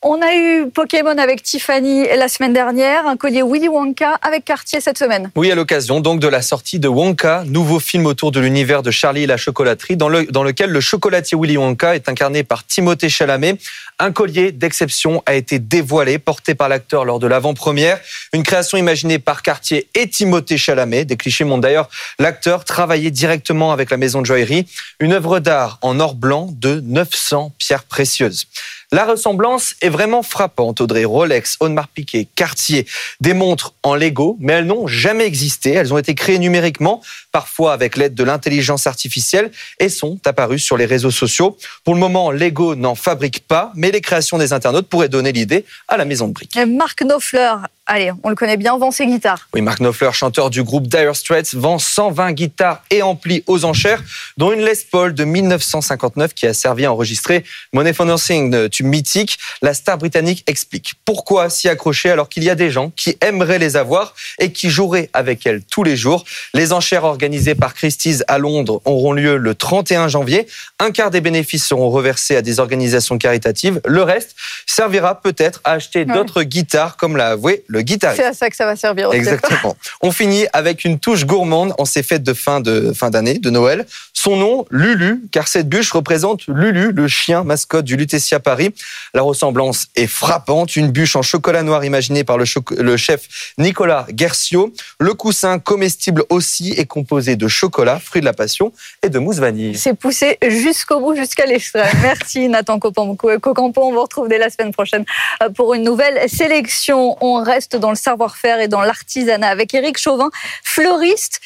On 0.00 0.22
a 0.22 0.32
eu 0.32 0.70
Pokémon 0.70 1.18
avec 1.18 1.42
Tiffany 1.42 2.04
la 2.16 2.28
semaine 2.28 2.52
dernière, 2.52 3.08
un 3.08 3.16
collier 3.16 3.42
Willy 3.42 3.66
Wonka 3.66 4.14
avec 4.22 4.44
Cartier 4.44 4.80
cette 4.80 4.96
semaine. 4.96 5.32
Oui, 5.34 5.50
à 5.50 5.56
l'occasion 5.56 5.98
donc 5.98 6.20
de 6.20 6.28
la 6.28 6.40
sortie 6.40 6.78
de 6.78 6.86
Wonka, 6.86 7.42
nouveau 7.46 7.80
film 7.80 8.06
autour 8.06 8.30
de 8.30 8.38
l'univers 8.38 8.84
de 8.84 8.92
Charlie 8.92 9.24
et 9.24 9.26
la 9.26 9.36
chocolaterie, 9.36 9.96
dans, 9.96 10.08
le, 10.08 10.26
dans 10.26 10.44
lequel 10.44 10.70
le 10.70 10.80
chocolatier 10.80 11.36
Willy 11.36 11.56
Wonka 11.56 11.96
est 11.96 12.08
incarné 12.08 12.44
par 12.44 12.64
Timothée 12.64 13.08
Chalamet. 13.08 13.58
Un 14.00 14.12
collier 14.12 14.52
d'exception 14.52 15.24
a 15.26 15.34
été 15.34 15.58
dévoilé, 15.58 16.18
porté 16.18 16.54
par 16.54 16.68
l'acteur 16.68 17.04
lors 17.04 17.18
de 17.18 17.26
l'avant-première. 17.26 18.00
Une 18.32 18.44
création 18.44 18.78
imaginée 18.78 19.18
par 19.18 19.42
Cartier 19.42 19.88
et 19.94 20.08
Timothée 20.08 20.56
Chalamet. 20.56 21.04
Des 21.04 21.16
clichés 21.16 21.42
montrent 21.42 21.62
d'ailleurs 21.62 21.88
l'acteur 22.20 22.64
travailler 22.64 23.10
directement 23.10 23.72
avec 23.72 23.90
la 23.90 23.96
maison 23.96 24.20
de 24.20 24.26
joaillerie. 24.26 24.66
Une 25.00 25.12
œuvre 25.12 25.40
d'art 25.40 25.78
en 25.82 25.98
or 25.98 26.14
blanc 26.14 26.48
de 26.52 26.80
900 26.80 27.52
pierres 27.58 27.84
précieuses. 27.84 28.46
La 28.90 29.04
ressemblance 29.04 29.74
est 29.82 29.90
vraiment 29.90 30.22
frappante. 30.22 30.80
Audrey, 30.80 31.04
Rolex, 31.04 31.58
Audemars 31.60 31.88
Piguet, 31.88 32.26
Cartier, 32.34 32.86
des 33.20 33.34
montres 33.34 33.74
en 33.82 33.94
Lego, 33.94 34.38
mais 34.40 34.54
elles 34.54 34.64
n'ont 34.66 34.86
jamais 34.86 35.26
existé. 35.26 35.72
Elles 35.72 35.92
ont 35.92 35.98
été 35.98 36.14
créées 36.14 36.38
numériquement, 36.38 37.02
parfois 37.30 37.74
avec 37.74 37.98
l'aide 37.98 38.14
de 38.14 38.24
l'intelligence 38.24 38.86
artificielle, 38.86 39.50
et 39.78 39.90
sont 39.90 40.18
apparues 40.24 40.58
sur 40.58 40.78
les 40.78 40.86
réseaux 40.86 41.10
sociaux. 41.10 41.58
Pour 41.84 41.92
le 41.92 42.00
moment, 42.00 42.30
Lego 42.30 42.76
n'en 42.76 42.94
fabrique 42.94 43.46
pas, 43.46 43.72
mais 43.74 43.87
les 43.90 44.00
créations 44.00 44.38
des 44.38 44.52
internautes 44.52 44.88
pourraient 44.88 45.08
donner 45.08 45.32
l'idée 45.32 45.64
à 45.88 45.96
la 45.96 46.04
maison 46.04 46.28
de 46.28 46.32
briques. 46.32 46.58
Marc 46.66 47.02
Knopfler, 47.02 47.52
allez, 47.88 48.12
on 48.22 48.28
le 48.28 48.36
connaît 48.36 48.56
bien, 48.56 48.76
vend 48.78 48.90
ses 48.90 49.06
guitares. 49.06 49.48
Oui, 49.54 49.62
Mark 49.62 49.80
Knopfler, 49.80 50.12
chanteur 50.12 50.50
du 50.50 50.62
groupe 50.62 50.86
Dire 50.86 51.16
Straits, 51.16 51.54
vend 51.54 51.78
120 51.78 52.32
guitares 52.32 52.82
et 52.90 53.02
amplis 53.02 53.42
aux 53.46 53.64
enchères, 53.64 54.02
dont 54.36 54.52
une 54.52 54.60
Les 54.60 54.78
Paul 54.90 55.14
de 55.14 55.24
1959 55.24 56.34
qui 56.34 56.46
a 56.46 56.54
servi 56.54 56.84
à 56.84 56.92
enregistrer 56.92 57.44
Money 57.72 57.92
for 57.92 58.06
Nothing, 58.06 58.68
tube 58.68 58.86
mythique. 58.86 59.38
La 59.62 59.74
star 59.74 59.98
britannique 59.98 60.44
explique 60.46 60.94
pourquoi 61.04 61.50
s'y 61.50 61.68
accrocher 61.68 62.10
alors 62.10 62.28
qu'il 62.28 62.44
y 62.44 62.50
a 62.50 62.54
des 62.54 62.70
gens 62.70 62.90
qui 62.94 63.16
aimeraient 63.20 63.58
les 63.58 63.76
avoir 63.76 64.14
et 64.38 64.52
qui 64.52 64.70
joueraient 64.70 65.10
avec 65.12 65.46
elles 65.46 65.62
tous 65.62 65.82
les 65.82 65.96
jours. 65.96 66.24
Les 66.54 66.72
enchères 66.72 67.04
organisées 67.04 67.54
par 67.54 67.74
Christie's 67.74 68.22
à 68.28 68.38
Londres 68.38 68.80
auront 68.84 69.12
lieu 69.12 69.36
le 69.36 69.54
31 69.54 70.08
janvier. 70.08 70.46
Un 70.78 70.90
quart 70.90 71.10
des 71.10 71.20
bénéfices 71.20 71.66
seront 71.66 71.90
reversés 71.90 72.36
à 72.36 72.42
des 72.42 72.60
organisations 72.60 73.18
caritatives. 73.18 73.80
Le 73.86 74.02
reste 74.02 74.36
servira 74.66 75.20
peut-être 75.20 75.60
à 75.64 75.72
acheter 75.72 76.04
d'autres 76.04 76.42
guitares, 76.42 76.96
comme 76.96 77.16
l'a 77.16 77.30
avoué 77.30 77.64
le 77.66 77.77
guitariste. 77.80 78.22
C'est 78.22 78.28
à 78.28 78.34
ça 78.34 78.50
que 78.50 78.56
ça 78.56 78.66
va 78.66 78.76
servir. 78.76 79.12
Exactement. 79.12 79.76
On 80.00 80.12
finit 80.12 80.46
avec 80.52 80.84
une 80.84 80.98
touche 80.98 81.24
gourmande 81.24 81.74
en 81.78 81.84
ces 81.84 82.02
fêtes 82.02 82.22
de 82.22 82.34
fin 82.34 82.60
de 82.60 82.92
fin 82.92 83.10
d'année, 83.10 83.38
de 83.38 83.50
Noël. 83.50 83.86
Son 84.12 84.36
nom, 84.36 84.66
Lulu, 84.70 85.22
car 85.30 85.48
cette 85.48 85.68
bûche 85.68 85.92
représente 85.92 86.46
Lulu, 86.48 86.92
le 86.92 87.08
chien 87.08 87.44
mascotte 87.44 87.84
du 87.84 87.96
Lutetia 87.96 88.40
Paris. 88.40 88.74
La 89.14 89.22
ressemblance 89.22 89.86
est 89.94 90.06
frappante. 90.06 90.76
Une 90.76 90.90
bûche 90.90 91.16
en 91.16 91.22
chocolat 91.22 91.62
noir 91.62 91.84
imaginée 91.84 92.24
par 92.24 92.38
le, 92.38 92.44
le 92.78 92.96
chef 92.96 93.28
Nicolas 93.58 94.06
Guercio. 94.10 94.72
Le 94.98 95.14
coussin 95.14 95.58
comestible 95.58 96.24
aussi 96.30 96.72
est 96.72 96.86
composé 96.86 97.36
de 97.36 97.48
chocolat, 97.48 98.00
fruit 98.00 98.20
de 98.20 98.26
la 98.26 98.32
passion, 98.32 98.72
et 99.02 99.08
de 99.08 99.18
mousse 99.18 99.36
vanille. 99.36 99.76
C'est 99.76 99.94
poussé 99.94 100.38
jusqu'au 100.48 101.00
bout, 101.00 101.14
jusqu'à 101.14 101.46
l'extrême. 101.46 101.86
Merci 102.02 102.48
Nathan 102.48 102.78
Cocampo. 102.78 103.82
On 103.82 103.92
vous 103.92 104.02
retrouve 104.02 104.28
dès 104.28 104.38
la 104.38 104.50
semaine 104.50 104.72
prochaine 104.72 105.04
euh, 105.42 105.50
pour 105.50 105.74
une 105.74 105.82
nouvelle 105.82 106.28
sélection. 106.28 107.16
On 107.20 107.42
reste 107.42 107.67
dans 107.76 107.90
le 107.90 107.96
savoir-faire 107.96 108.60
et 108.60 108.68
dans 108.68 108.82
l'artisanat 108.82 109.48
avec 109.48 109.74
Éric 109.74 109.98
Chauvin, 109.98 110.30
fleuriste, 110.64 111.40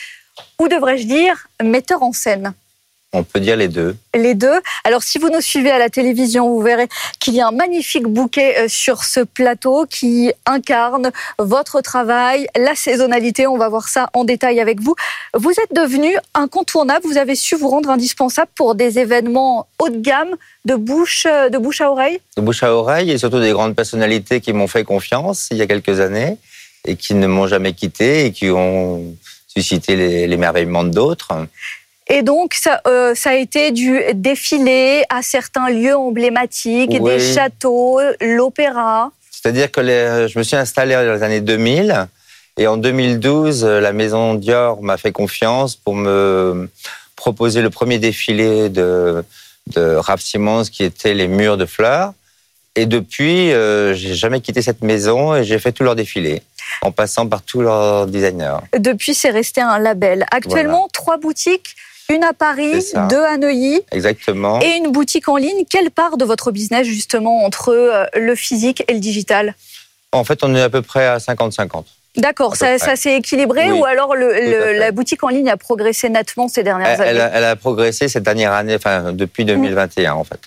ou 0.58 0.68
devrais-je 0.68 1.06
dire 1.06 1.46
metteur 1.62 2.02
en 2.02 2.12
scène. 2.12 2.54
On 3.14 3.24
peut 3.24 3.40
dire 3.40 3.56
les 3.56 3.68
deux. 3.68 3.94
Les 4.14 4.34
deux. 4.34 4.58
Alors, 4.84 5.02
si 5.02 5.18
vous 5.18 5.28
nous 5.28 5.42
suivez 5.42 5.70
à 5.70 5.78
la 5.78 5.90
télévision, 5.90 6.48
vous 6.48 6.62
verrez 6.62 6.88
qu'il 7.20 7.34
y 7.34 7.42
a 7.42 7.48
un 7.48 7.52
magnifique 7.52 8.06
bouquet 8.06 8.56
euh, 8.56 8.68
sur 8.68 9.04
ce 9.04 9.20
plateau 9.20 9.84
qui 9.84 10.32
incarne 10.46 11.12
votre 11.38 11.82
travail, 11.82 12.46
la 12.56 12.74
saisonnalité. 12.74 13.46
On 13.46 13.58
va 13.58 13.68
voir 13.68 13.88
ça 13.88 14.08
en 14.14 14.24
détail 14.24 14.60
avec 14.60 14.80
vous. 14.80 14.94
Vous 15.34 15.50
êtes 15.50 15.74
devenu 15.74 16.16
incontournable. 16.32 17.04
Vous 17.04 17.18
avez 17.18 17.34
su 17.34 17.54
vous 17.54 17.68
rendre 17.68 17.90
indispensable 17.90 18.50
pour 18.54 18.74
des 18.74 18.98
événements 18.98 19.66
haut 19.78 19.90
de 19.90 19.98
gamme, 19.98 20.34
de 20.64 20.74
bouche, 20.74 21.26
euh, 21.26 21.50
de 21.50 21.58
bouche 21.58 21.82
à 21.82 21.90
oreille? 21.90 22.18
De 22.38 22.42
bouche 22.42 22.62
à 22.62 22.74
oreille 22.74 23.10
et 23.10 23.18
surtout 23.18 23.40
des 23.40 23.52
grandes 23.52 23.76
personnalités 23.76 24.40
qui 24.40 24.54
m'ont 24.54 24.68
fait 24.68 24.84
confiance 24.84 25.48
il 25.50 25.58
y 25.58 25.62
a 25.62 25.66
quelques 25.66 26.00
années 26.00 26.38
et 26.86 26.96
qui 26.96 27.12
ne 27.12 27.26
m'ont 27.26 27.46
jamais 27.46 27.74
quitté 27.74 28.24
et 28.24 28.32
qui 28.32 28.48
ont 28.50 29.14
suscité 29.46 30.26
l'émerveillement 30.26 30.84
d'autres. 30.84 31.32
Et 32.12 32.22
donc, 32.22 32.52
ça, 32.52 32.82
euh, 32.86 33.14
ça, 33.14 33.30
a 33.30 33.34
été 33.34 33.70
du 33.70 33.98
défilé 34.12 35.02
à 35.08 35.22
certains 35.22 35.70
lieux 35.70 35.96
emblématiques, 35.96 37.02
des 37.02 37.18
châteaux, 37.18 38.00
l'opéra. 38.20 39.10
C'est-à-dire 39.30 39.72
que 39.72 39.80
je 39.82 40.38
me 40.38 40.44
suis 40.44 40.56
installé 40.56 40.94
dans 40.94 41.14
les 41.14 41.22
années 41.22 41.40
2000 41.40 42.06
et 42.58 42.66
en 42.66 42.76
2012, 42.76 43.64
la 43.64 43.94
maison 43.94 44.34
Dior 44.34 44.82
m'a 44.82 44.98
fait 44.98 45.10
confiance 45.10 45.74
pour 45.74 45.94
me 45.94 46.68
proposer 47.16 47.62
le 47.62 47.70
premier 47.70 47.98
défilé 47.98 48.68
de, 48.68 49.24
de 49.68 49.94
Raph 49.94 50.20
Simons 50.20 50.64
qui 50.64 50.84
était 50.84 51.14
les 51.14 51.28
murs 51.28 51.56
de 51.56 51.64
fleurs. 51.64 52.12
Et 52.76 52.84
depuis, 52.84 53.52
euh, 53.52 53.94
j'ai 53.94 54.14
jamais 54.14 54.40
quitté 54.40 54.60
cette 54.60 54.82
maison 54.82 55.34
et 55.34 55.44
j'ai 55.44 55.58
fait 55.58 55.72
tout 55.72 55.82
leur 55.82 55.94
défilé 55.94 56.42
en 56.82 56.92
passant 56.92 57.26
par 57.26 57.42
tous 57.42 57.62
leurs 57.62 58.06
designers. 58.06 58.58
Depuis, 58.78 59.14
c'est 59.14 59.30
resté 59.30 59.62
un 59.62 59.78
label. 59.78 60.26
Actuellement, 60.30 60.88
trois 60.92 61.16
boutiques 61.16 61.74
une 62.12 62.24
à 62.24 62.32
Paris, 62.32 62.84
deux 63.08 63.22
à 63.22 63.36
Neuilly. 63.38 63.80
Exactement. 63.90 64.60
Et 64.60 64.76
une 64.76 64.92
boutique 64.92 65.28
en 65.28 65.36
ligne. 65.36 65.64
Quelle 65.68 65.90
part 65.90 66.16
de 66.16 66.24
votre 66.24 66.52
business, 66.52 66.86
justement, 66.86 67.44
entre 67.44 67.70
euh, 67.70 68.04
le 68.14 68.34
physique 68.34 68.84
et 68.88 68.92
le 68.92 69.00
digital? 69.00 69.54
En 70.12 70.24
fait, 70.24 70.44
on 70.44 70.54
est 70.54 70.62
à 70.62 70.68
peu 70.68 70.82
près 70.82 71.06
à 71.06 71.18
50-50. 71.18 71.84
D'accord, 72.16 72.56
ça, 72.56 72.76
s'est 72.78 73.16
équilibré 73.16 73.72
ou 73.72 73.86
alors 73.86 74.14
la 74.14 74.92
boutique 74.92 75.24
en 75.24 75.28
ligne 75.28 75.48
a 75.48 75.56
progressé 75.56 76.10
nettement 76.10 76.46
ces 76.46 76.62
dernières 76.62 77.00
années? 77.00 77.18
elle 77.32 77.44
a, 77.44 77.56
progressé 77.56 78.06
cette 78.08 78.22
dernière 78.22 78.52
année, 78.52 78.74
enfin 78.74 79.12
depuis 79.14 79.46
2021 79.46 80.12
en 80.12 80.24
fait. 80.24 80.38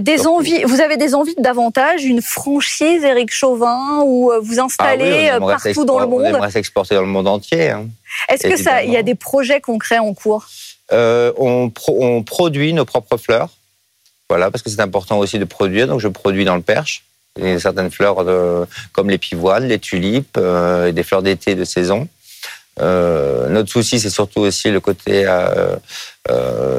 Des 0.00 0.26
envies, 0.26 0.64
vous 0.64 0.80
avez 0.80 0.96
des 0.96 1.14
envies 1.14 1.36
davantage, 1.38 2.04
une 2.04 2.20
franchise 2.20 3.04
Eric 3.04 3.32
Chauvin 3.32 4.02
ou 4.04 4.32
euh, 4.32 4.40
vous 4.42 4.58
installez 4.58 5.28
ah 5.30 5.36
euh, 5.36 5.40
partout 5.40 5.84
dans 5.84 6.00
le 6.00 6.06
monde 6.06 6.22
On 6.22 6.26
aimerait 6.26 6.50
s'exporter 6.50 6.96
dans 6.96 7.02
le 7.02 7.06
monde 7.06 7.28
entier. 7.28 7.70
Hein. 7.70 7.86
Est-ce 8.28 8.48
que 8.48 8.56
ça, 8.56 8.82
il 8.82 8.90
y 8.90 8.96
a 8.96 9.04
des 9.04 9.14
projets 9.14 9.60
concrets 9.60 9.98
en 9.98 10.14
cours? 10.14 10.48
Euh, 10.92 11.32
on, 11.38 11.72
on, 11.88 12.22
produit 12.22 12.72
nos 12.72 12.84
propres 12.84 13.16
fleurs. 13.16 13.50
Voilà, 14.28 14.50
parce 14.50 14.62
que 14.62 14.70
c'est 14.70 14.80
important 14.80 15.18
aussi 15.18 15.38
de 15.38 15.44
produire. 15.44 15.86
Donc, 15.86 16.00
je 16.00 16.08
produis 16.08 16.44
dans 16.44 16.56
le 16.56 16.62
Perche. 16.62 17.04
Et 17.40 17.58
certaines 17.58 17.90
fleurs 17.90 18.24
de, 18.24 18.64
comme 18.92 19.10
les 19.10 19.18
pivoines, 19.18 19.66
les 19.66 19.78
tulipes, 19.78 20.36
euh, 20.36 20.86
et 20.86 20.92
des 20.92 21.02
fleurs 21.02 21.22
d'été 21.22 21.54
de 21.54 21.64
saison. 21.64 22.08
Euh, 22.80 23.48
notre 23.48 23.70
souci, 23.70 24.00
c'est 24.00 24.10
surtout 24.10 24.40
aussi 24.40 24.70
le 24.70 24.80
côté 24.80 25.26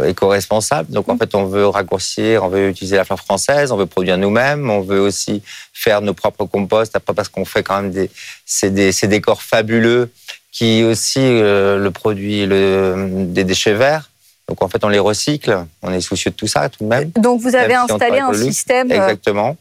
éco-responsable. 0.05 0.91
Donc, 0.91 1.09
en 1.09 1.17
fait, 1.17 1.35
on 1.35 1.45
veut 1.45 1.67
raccourcir, 1.67 2.43
on 2.43 2.49
veut 2.49 2.69
utiliser 2.69 2.95
la 2.95 3.05
fleur 3.05 3.19
française, 3.19 3.71
on 3.71 3.77
veut 3.77 3.85
produire 3.85 4.17
nous-mêmes, 4.17 4.69
on 4.69 4.81
veut 4.81 4.99
aussi 4.99 5.41
faire 5.73 6.01
nos 6.01 6.13
propres 6.13 6.45
composts. 6.45 6.95
Après, 6.95 7.13
parce 7.13 7.29
qu'on 7.29 7.45
fait 7.45 7.63
quand 7.63 7.81
même 7.81 7.91
des, 7.91 8.09
c'est 8.45 8.73
des, 8.73 8.91
ces 8.91 9.07
décors 9.07 9.41
fabuleux 9.41 10.09
qui 10.55 10.85
aussi 10.85 11.19
euh, 11.19 11.77
le 11.77 11.91
produit 11.91 12.45
le, 12.45 13.25
des 13.25 13.43
déchets 13.43 13.73
verts. 13.73 14.09
Donc 14.47 14.63
en 14.63 14.69
fait, 14.69 14.83
on 14.85 14.89
les 14.89 14.99
recycle. 14.99 15.65
On 15.81 15.91
est 15.91 15.99
soucieux 15.99 16.31
de 16.31 16.35
tout 16.35 16.47
ça 16.47 16.69
tout 16.69 16.85
de 16.85 16.89
même. 16.89 17.11
Donc 17.17 17.41
vous 17.41 17.55
avez 17.55 17.73
installé 17.73 18.19
un 18.19 18.33
système. 18.33 18.89
Exactement 18.89 19.57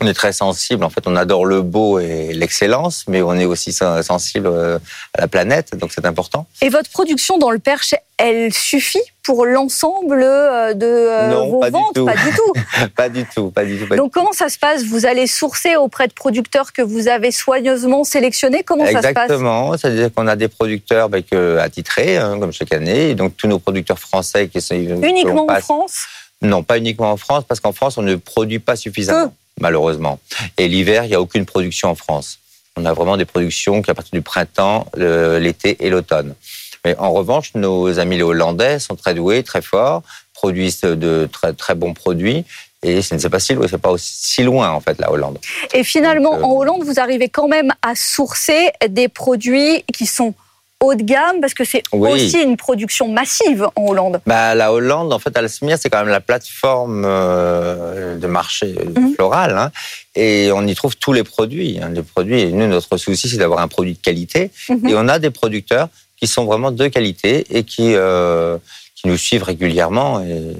on 0.00 0.06
est 0.06 0.14
très 0.14 0.32
sensible. 0.32 0.84
En 0.84 0.90
fait, 0.90 1.06
on 1.06 1.16
adore 1.16 1.44
le 1.44 1.62
beau 1.62 1.98
et 1.98 2.32
l'excellence, 2.32 3.04
mais 3.08 3.22
on 3.22 3.34
est 3.34 3.44
aussi 3.44 3.72
sensible 3.72 4.46
euh, 4.46 4.78
à 5.14 5.22
la 5.22 5.28
planète, 5.28 5.76
donc 5.76 5.92
c'est 5.92 6.06
important. 6.06 6.46
Et 6.62 6.68
votre 6.68 6.90
production 6.90 7.38
dans 7.38 7.50
le 7.50 7.58
Perche, 7.58 7.94
elle 8.16 8.52
suffit 8.52 9.02
pour 9.22 9.44
l'ensemble 9.46 10.22
euh, 10.22 10.74
de 10.74 10.86
euh, 10.86 11.44
vos 11.44 11.60
ventes? 11.70 11.94
Pas 12.06 12.14
du 12.14 12.32
tout. 12.32 12.52
pas 12.96 13.08
du 13.08 13.24
tout, 13.24 13.50
pas 13.50 13.64
du 13.64 13.78
tout. 13.78 13.96
donc 13.96 14.12
comment 14.12 14.32
ça 14.32 14.48
se 14.48 14.58
passe? 14.58 14.84
Vous 14.84 15.06
allez 15.06 15.26
sourcer 15.26 15.76
auprès 15.76 16.08
de 16.08 16.12
producteurs 16.12 16.72
que 16.72 16.82
vous 16.82 17.08
avez 17.08 17.30
soigneusement 17.30 18.04
sélectionnés? 18.04 18.62
Comment 18.62 18.84
ça 18.84 18.90
se 18.90 18.94
passe? 18.94 19.24
Exactement. 19.24 19.76
C'est-à-dire 19.76 20.10
qu'on 20.14 20.26
a 20.26 20.36
des 20.36 20.48
producteurs 20.48 21.08
bah, 21.08 21.18
attitrés, 21.60 22.16
hein, 22.16 22.38
comme 22.38 22.52
chaque 22.52 22.72
année, 22.72 23.10
et 23.10 23.14
donc 23.14 23.36
tous 23.36 23.48
nos 23.48 23.58
producteurs 23.58 23.98
français 23.98 24.48
qui 24.48 24.60
sont 24.60 24.74
uniquement 24.74 25.46
en 25.48 25.60
France? 25.60 26.06
Non, 26.40 26.62
pas 26.62 26.78
uniquement 26.78 27.10
en 27.10 27.16
France, 27.16 27.44
parce 27.48 27.60
qu'en 27.60 27.72
France, 27.72 27.98
on 27.98 28.02
ne 28.02 28.14
produit 28.14 28.60
pas 28.60 28.76
suffisamment 28.76 29.32
malheureusement. 29.60 30.18
Et 30.56 30.68
l'hiver, 30.68 31.04
il 31.04 31.08
n'y 31.08 31.14
a 31.14 31.20
aucune 31.20 31.46
production 31.46 31.88
en 31.88 31.94
France. 31.94 32.38
On 32.76 32.84
a 32.84 32.92
vraiment 32.92 33.16
des 33.16 33.24
productions 33.24 33.82
qui 33.82 33.90
à 33.90 33.94
partir 33.94 34.12
du 34.12 34.22
printemps, 34.22 34.86
l'été 34.96 35.76
et 35.80 35.90
l'automne. 35.90 36.34
Mais 36.84 36.96
en 36.98 37.12
revanche, 37.12 37.52
nos 37.54 37.98
amis 37.98 38.16
les 38.16 38.22
Hollandais 38.22 38.78
sont 38.78 38.94
très 38.94 39.14
doués, 39.14 39.42
très 39.42 39.62
forts, 39.62 40.02
produisent 40.32 40.82
de 40.82 41.28
très, 41.32 41.52
très 41.52 41.74
bons 41.74 41.92
produits. 41.92 42.44
Et 42.82 43.02
ce 43.02 43.14
n'est 43.14 43.28
pas 43.28 43.40
si 43.40 43.54
loin, 43.54 43.66
c'est 43.68 43.78
pas 43.78 43.90
aussi 43.90 44.12
si 44.14 44.42
loin 44.44 44.70
en 44.70 44.80
fait 44.80 44.98
la 45.00 45.10
Hollande. 45.10 45.38
Et 45.74 45.82
finalement, 45.82 46.36
euh, 46.36 46.42
en 46.42 46.52
Hollande, 46.52 46.84
vous 46.84 47.00
arrivez 47.00 47.28
quand 47.28 47.48
même 47.48 47.72
à 47.82 47.96
sourcer 47.96 48.70
des 48.88 49.08
produits 49.08 49.82
qui 49.92 50.06
sont 50.06 50.34
haut 50.80 50.94
de 50.94 51.02
gamme 51.02 51.40
parce 51.40 51.54
que 51.54 51.64
c'est 51.64 51.82
aussi 51.92 52.40
une 52.40 52.56
production 52.56 53.08
massive 53.08 53.68
en 53.74 53.86
Hollande. 53.86 54.20
Bah, 54.26 54.54
la 54.54 54.72
Hollande, 54.72 55.12
en 55.12 55.18
fait, 55.18 55.36
Alsmir, 55.36 55.76
c'est 55.78 55.90
quand 55.90 55.98
même 55.98 56.08
la 56.08 56.20
plateforme 56.20 57.04
euh, 57.04 58.16
de 58.16 58.26
marché 58.26 58.74
mhm. 58.96 59.14
floral. 59.14 59.58
Hein, 59.58 59.72
et 60.14 60.50
on 60.52 60.66
y 60.66 60.74
trouve 60.74 60.96
tous 60.96 61.12
les 61.12 61.24
produits. 61.24 61.80
Hein, 61.82 61.90
les 61.94 62.02
produits. 62.02 62.40
Et 62.40 62.52
nous, 62.52 62.66
notre 62.66 62.96
souci, 62.96 63.28
c'est 63.28 63.38
d'avoir 63.38 63.60
un 63.60 63.68
produit 63.68 63.94
de 63.94 63.98
qualité. 63.98 64.50
Mhm. 64.68 64.88
Et 64.88 64.94
on 64.94 65.08
a 65.08 65.18
des 65.18 65.30
producteurs 65.30 65.88
qui 66.16 66.26
sont 66.26 66.44
vraiment 66.44 66.70
de 66.70 66.88
qualité 66.88 67.46
et 67.50 67.64
qui, 67.64 67.94
euh, 67.94 68.58
qui 68.94 69.08
nous 69.08 69.16
suivent 69.16 69.44
régulièrement. 69.44 70.20
Et, 70.20 70.56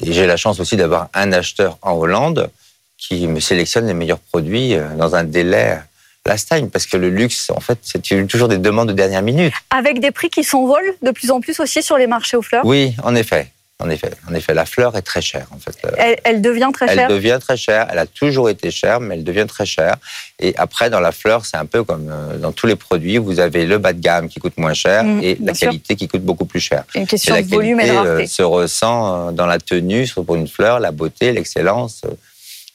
et 0.00 0.12
j'ai 0.12 0.26
la 0.26 0.36
chance 0.36 0.58
aussi 0.60 0.76
d'avoir 0.76 1.08
un 1.14 1.32
acheteur 1.32 1.78
en 1.82 1.92
Hollande 1.92 2.50
qui 2.96 3.26
me 3.26 3.40
sélectionne 3.40 3.86
les 3.86 3.94
meilleurs 3.94 4.18
produits 4.18 4.74
euh, 4.74 4.94
dans 4.96 5.14
un 5.14 5.24
délai 5.24 5.78
last 6.26 6.48
time, 6.50 6.70
parce 6.70 6.86
que 6.86 6.96
le 6.96 7.10
luxe, 7.10 7.50
en 7.50 7.60
fait, 7.60 7.78
c'est 7.82 8.26
toujours 8.26 8.48
des 8.48 8.58
demandes 8.58 8.88
de 8.88 8.94
dernière 8.94 9.22
minute. 9.22 9.52
Avec 9.70 10.00
des 10.00 10.10
prix 10.10 10.30
qui 10.30 10.44
s'envolent 10.44 10.94
de 11.02 11.10
plus 11.10 11.30
en 11.30 11.40
plus 11.40 11.60
aussi 11.60 11.82
sur 11.82 11.98
les 11.98 12.06
marchés 12.06 12.36
aux 12.36 12.42
fleurs 12.42 12.64
Oui, 12.64 12.94
en 13.02 13.14
effet. 13.14 13.48
En 13.80 13.90
effet, 13.90 14.12
en 14.30 14.34
effet, 14.34 14.54
la 14.54 14.66
fleur 14.66 14.96
est 14.96 15.02
très 15.02 15.20
chère. 15.20 15.48
En 15.50 15.58
fait. 15.58 15.76
Elle, 16.24 16.40
devient 16.40 16.70
très 16.72 16.86
chère. 16.86 17.10
Elle 17.10 17.14
devient 17.14 17.38
très 17.40 17.56
chère. 17.56 17.88
Elle 17.90 17.98
a 17.98 18.06
toujours 18.06 18.48
été 18.48 18.70
chère, 18.70 19.00
mais 19.00 19.16
elle 19.16 19.24
devient 19.24 19.46
très 19.48 19.66
chère. 19.66 19.96
Et 20.38 20.54
après, 20.56 20.90
dans 20.90 21.00
la 21.00 21.10
fleur, 21.10 21.44
c'est 21.44 21.56
un 21.56 21.66
peu 21.66 21.82
comme 21.82 22.08
euh, 22.08 22.38
dans 22.38 22.52
tous 22.52 22.68
les 22.68 22.76
produits. 22.76 23.18
Vous 23.18 23.40
avez 23.40 23.66
le 23.66 23.78
bas 23.78 23.92
de 23.92 24.00
gamme 24.00 24.28
qui 24.28 24.38
coûte 24.38 24.56
moins 24.58 24.74
cher 24.74 25.02
mmh, 25.02 25.22
et 25.24 25.36
la 25.42 25.52
qualité 25.54 25.96
qui 25.96 26.06
coûte 26.06 26.22
beaucoup 26.22 26.44
plus 26.44 26.60
cher. 26.60 26.84
Une 26.94 27.06
question 27.06 27.34
de 27.34 27.42
volume 27.42 27.80
et 27.80 27.88
de 27.88 27.92
rareté. 27.92 28.22
Euh, 28.22 28.26
se 28.26 28.42
ressent 28.42 29.28
euh, 29.28 29.32
dans 29.32 29.46
la 29.46 29.58
tenue, 29.58 30.08
pour 30.24 30.36
une 30.36 30.48
fleur, 30.48 30.78
la 30.78 30.92
beauté, 30.92 31.32
l'excellence 31.32 32.02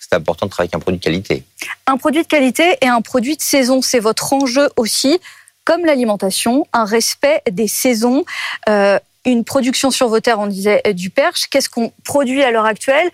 c'est 0.09 0.15
important 0.15 0.47
de 0.47 0.51
travailler 0.51 0.69
avec 0.73 0.75
un 0.75 0.79
produit 0.79 0.99
de 0.99 1.03
qualité. 1.03 1.43
Un 1.85 1.97
produit 1.97 2.23
de 2.23 2.27
qualité 2.27 2.77
et 2.81 2.87
un 2.87 3.01
produit 3.01 3.35
de 3.35 3.41
saison, 3.41 3.81
c'est 3.81 3.99
votre 3.99 4.33
enjeu 4.33 4.69
aussi, 4.75 5.19
comme 5.65 5.85
l'alimentation, 5.85 6.65
un 6.73 6.85
respect 6.85 7.41
des 7.51 7.67
saisons. 7.67 8.25
Euh, 8.67 8.97
une 9.25 9.43
production 9.43 9.91
sur 9.91 10.07
vos 10.07 10.19
terres, 10.19 10.39
on 10.39 10.47
disait 10.47 10.81
euh, 10.87 10.93
du 10.93 11.09
perche. 11.09 11.47
Qu'est-ce 11.47 11.69
qu'on 11.69 11.91
produit 12.03 12.43
à 12.43 12.51
l'heure 12.51 12.65
actuelle? 12.65 13.09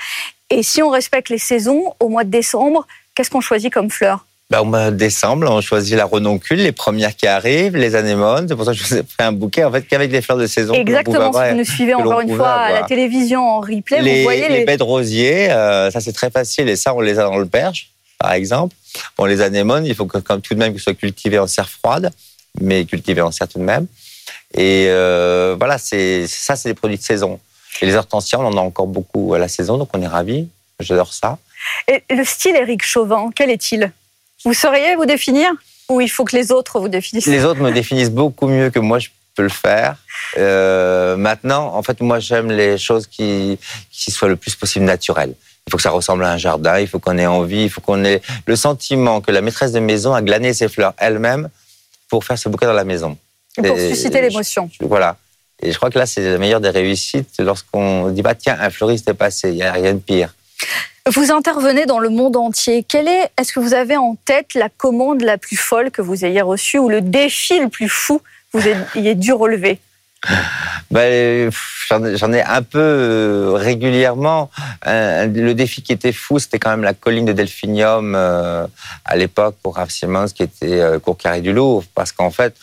Et 0.49 0.63
si 0.63 0.81
on 0.81 0.89
respecte 0.89 1.29
les 1.29 1.37
saisons, 1.37 1.93
au 1.99 2.07
mois 2.07 2.23
de 2.23 2.29
décembre, 2.29 2.87
qu'est-ce 3.13 3.29
qu'on 3.29 3.41
choisit 3.41 3.73
comme 3.73 3.89
fleurs 3.89 4.25
bah, 4.49 4.61
au 4.61 4.65
mois 4.65 4.91
de 4.91 4.95
décembre, 4.95 5.49
on 5.49 5.61
choisit 5.61 5.95
la 5.95 6.05
renoncule, 6.05 6.59
les 6.59 6.71
premières 6.71 7.15
qui 7.15 7.25
arrivent, 7.25 7.75
les 7.75 7.95
anémones. 7.95 8.47
C'est 8.47 8.55
pour 8.55 8.65
ça 8.65 8.73
que 8.73 8.77
je 8.77 8.83
vous 8.83 8.93
ai 8.95 9.03
fait 9.03 9.23
un 9.23 9.31
bouquet, 9.31 9.63
en 9.63 9.71
fait, 9.71 9.81
qu'avec 9.83 10.11
les 10.11 10.21
fleurs 10.21 10.37
de 10.37 10.45
saison. 10.47 10.73
Exactement, 10.73 11.33
si 11.33 11.49
vous 11.49 11.57
nous 11.57 11.65
suivez 11.65 11.93
encore 11.95 12.21
une 12.21 12.35
fois 12.35 12.51
à 12.51 12.71
la 12.71 12.83
télévision 12.83 13.41
en 13.41 13.59
replay, 13.59 14.01
les, 14.01 14.17
vous 14.17 14.23
voyez 14.23 14.47
les... 14.47 14.59
les 14.59 14.65
baies 14.65 14.77
de 14.77 14.83
rosier, 14.83 15.51
euh, 15.51 15.89
ça 15.89 15.99
c'est 15.99 16.13
très 16.13 16.29
facile, 16.29 16.69
et 16.69 16.75
ça 16.75 16.93
on 16.93 17.01
les 17.01 17.17
a 17.17 17.23
dans 17.23 17.37
le 17.37 17.47
perche, 17.47 17.89
par 18.19 18.33
exemple. 18.33 18.75
Bon, 19.17 19.25
les 19.25 19.41
anémones, 19.41 19.85
il 19.85 19.95
faut 19.95 20.05
que, 20.05 20.19
comme 20.19 20.41
tout 20.41 20.53
de 20.53 20.59
même 20.59 20.71
qu'ils 20.73 20.81
soient 20.81 20.93
cultivés 20.93 21.39
en 21.39 21.47
serre 21.47 21.69
froide, 21.69 22.11
mais 22.61 22.85
cultivés 22.85 23.21
en 23.21 23.31
serre 23.31 23.47
tout 23.47 23.59
de 23.59 23.63
même. 23.63 23.87
Et 24.53 24.85
euh, 24.89 25.55
voilà, 25.57 25.77
c'est 25.77 26.27
ça, 26.27 26.55
c'est 26.55 26.69
des 26.69 26.75
produits 26.75 26.97
de 26.97 27.03
saison. 27.03 27.39
Et 27.81 27.85
les 27.85 27.95
hortensias, 27.95 28.39
on 28.39 28.45
en 28.45 28.57
a 28.57 28.61
encore 28.61 28.87
beaucoup 28.87 29.33
à 29.33 29.39
la 29.39 29.47
saison, 29.47 29.77
donc 29.77 29.89
on 29.93 30.01
est 30.01 30.07
ravis. 30.07 30.47
J'adore 30.79 31.13
ça. 31.13 31.37
Et 31.87 32.03
le 32.09 32.23
style 32.23 32.55
Éric 32.55 32.83
Chauvin, 32.83 33.29
quel 33.35 33.49
est-il? 33.49 33.91
Vous 34.45 34.53
sauriez 34.53 34.95
vous 34.95 35.05
définir 35.05 35.51
ou 35.89 36.01
il 36.01 36.09
faut 36.09 36.23
que 36.23 36.35
les 36.35 36.51
autres 36.51 36.79
vous 36.79 36.87
définissent 36.87 37.25
Les 37.25 37.43
autres 37.43 37.61
me 37.61 37.71
définissent 37.71 38.11
beaucoup 38.11 38.47
mieux 38.47 38.69
que 38.69 38.79
moi 38.79 38.99
je 38.99 39.09
peux 39.35 39.43
le 39.43 39.49
faire. 39.49 39.97
Euh, 40.37 41.17
maintenant, 41.17 41.75
en 41.75 41.83
fait, 41.83 41.99
moi 42.01 42.19
j'aime 42.19 42.51
les 42.51 42.77
choses 42.77 43.07
qui, 43.07 43.59
qui 43.91 44.11
soient 44.11 44.29
le 44.29 44.35
plus 44.35 44.55
possible 44.55 44.85
naturelles. 44.85 45.33
Il 45.67 45.71
faut 45.71 45.77
que 45.77 45.83
ça 45.83 45.89
ressemble 45.89 46.23
à 46.23 46.31
un 46.31 46.37
jardin, 46.37 46.79
il 46.79 46.87
faut 46.87 46.99
qu'on 46.99 47.17
ait 47.17 47.25
envie, 47.25 47.63
il 47.63 47.69
faut 47.69 47.81
qu'on 47.81 48.03
ait 48.05 48.21
le 48.45 48.55
sentiment 48.55 49.19
que 49.19 49.31
la 49.31 49.41
maîtresse 49.41 49.71
de 49.71 49.79
maison 49.79 50.13
a 50.13 50.21
glané 50.21 50.53
ses 50.53 50.69
fleurs 50.69 50.93
elle-même 50.97 51.49
pour 52.07 52.23
faire 52.23 52.37
ce 52.37 52.49
bouquet 52.49 52.67
dans 52.67 52.73
la 52.73 52.83
maison. 52.83 53.17
pour 53.57 53.77
susciter 53.77 54.21
l'émotion. 54.21 54.69
Voilà. 54.79 55.17
Et 55.61 55.71
je 55.71 55.77
crois 55.77 55.89
que 55.89 55.97
là, 55.97 56.05
c'est 56.05 56.21
la 56.21 56.37
meilleure 56.37 56.61
des 56.61 56.69
réussites 56.69 57.39
lorsqu'on 57.39 58.09
dit 58.09 58.21
bah 58.21 58.35
tiens, 58.35 58.57
un 58.59 58.69
fleuriste 58.69 59.09
est 59.09 59.13
passé, 59.15 59.49
il 59.49 59.55
n'y 59.55 59.63
a 59.63 59.71
rien 59.71 59.93
de 59.93 59.99
pire. 59.99 60.33
Vous 61.13 61.31
intervenez 61.31 61.85
dans 61.85 61.99
le 61.99 62.09
monde 62.09 62.35
entier. 62.35 62.83
Quelle 62.83 63.07
est, 63.07 63.29
est-ce 63.37 63.53
que 63.53 63.59
vous 63.59 63.75
avez 63.75 63.95
en 63.95 64.15
tête 64.25 64.55
la 64.55 64.69
commande 64.69 65.21
la 65.21 65.37
plus 65.37 65.55
folle 65.55 65.91
que 65.91 66.01
vous 66.01 66.25
ayez 66.25 66.41
reçue 66.41 66.79
ou 66.79 66.89
le 66.89 66.99
défi 66.99 67.59
le 67.59 67.69
plus 67.69 67.89
fou 67.89 68.23
que 68.51 68.57
vous 68.57 68.67
ayez 68.95 69.13
dû 69.13 69.31
relever? 69.31 69.79
Ben, 70.89 71.51
J'en 71.89 72.33
ai 72.33 72.41
un 72.41 72.63
peu 72.63 72.79
euh, 72.79 73.51
régulièrement. 73.53 74.49
le 74.85 75.53
défi 75.53 75.83
qui 75.83 75.93
était 75.93 76.11
fou, 76.11 76.39
c'était 76.39 76.57
quand 76.57 76.71
même 76.71 76.83
la 76.83 76.95
colline 76.95 77.25
de 77.25 77.33
Delphinium 77.33 78.15
euh, 78.15 78.65
à 79.03 79.15
l'époque 79.15 79.55
pour 79.61 79.75
Raph 79.75 79.91
Simmons, 79.91 80.27
qui 80.27 80.41
était 80.41 80.81
euh, 80.81 80.97
court 80.97 81.17
carré 81.17 81.41
du 81.41 81.53
Louvre, 81.53 81.85
parce 81.93 82.11
qu'en 82.11 82.31
fait, 82.31 82.55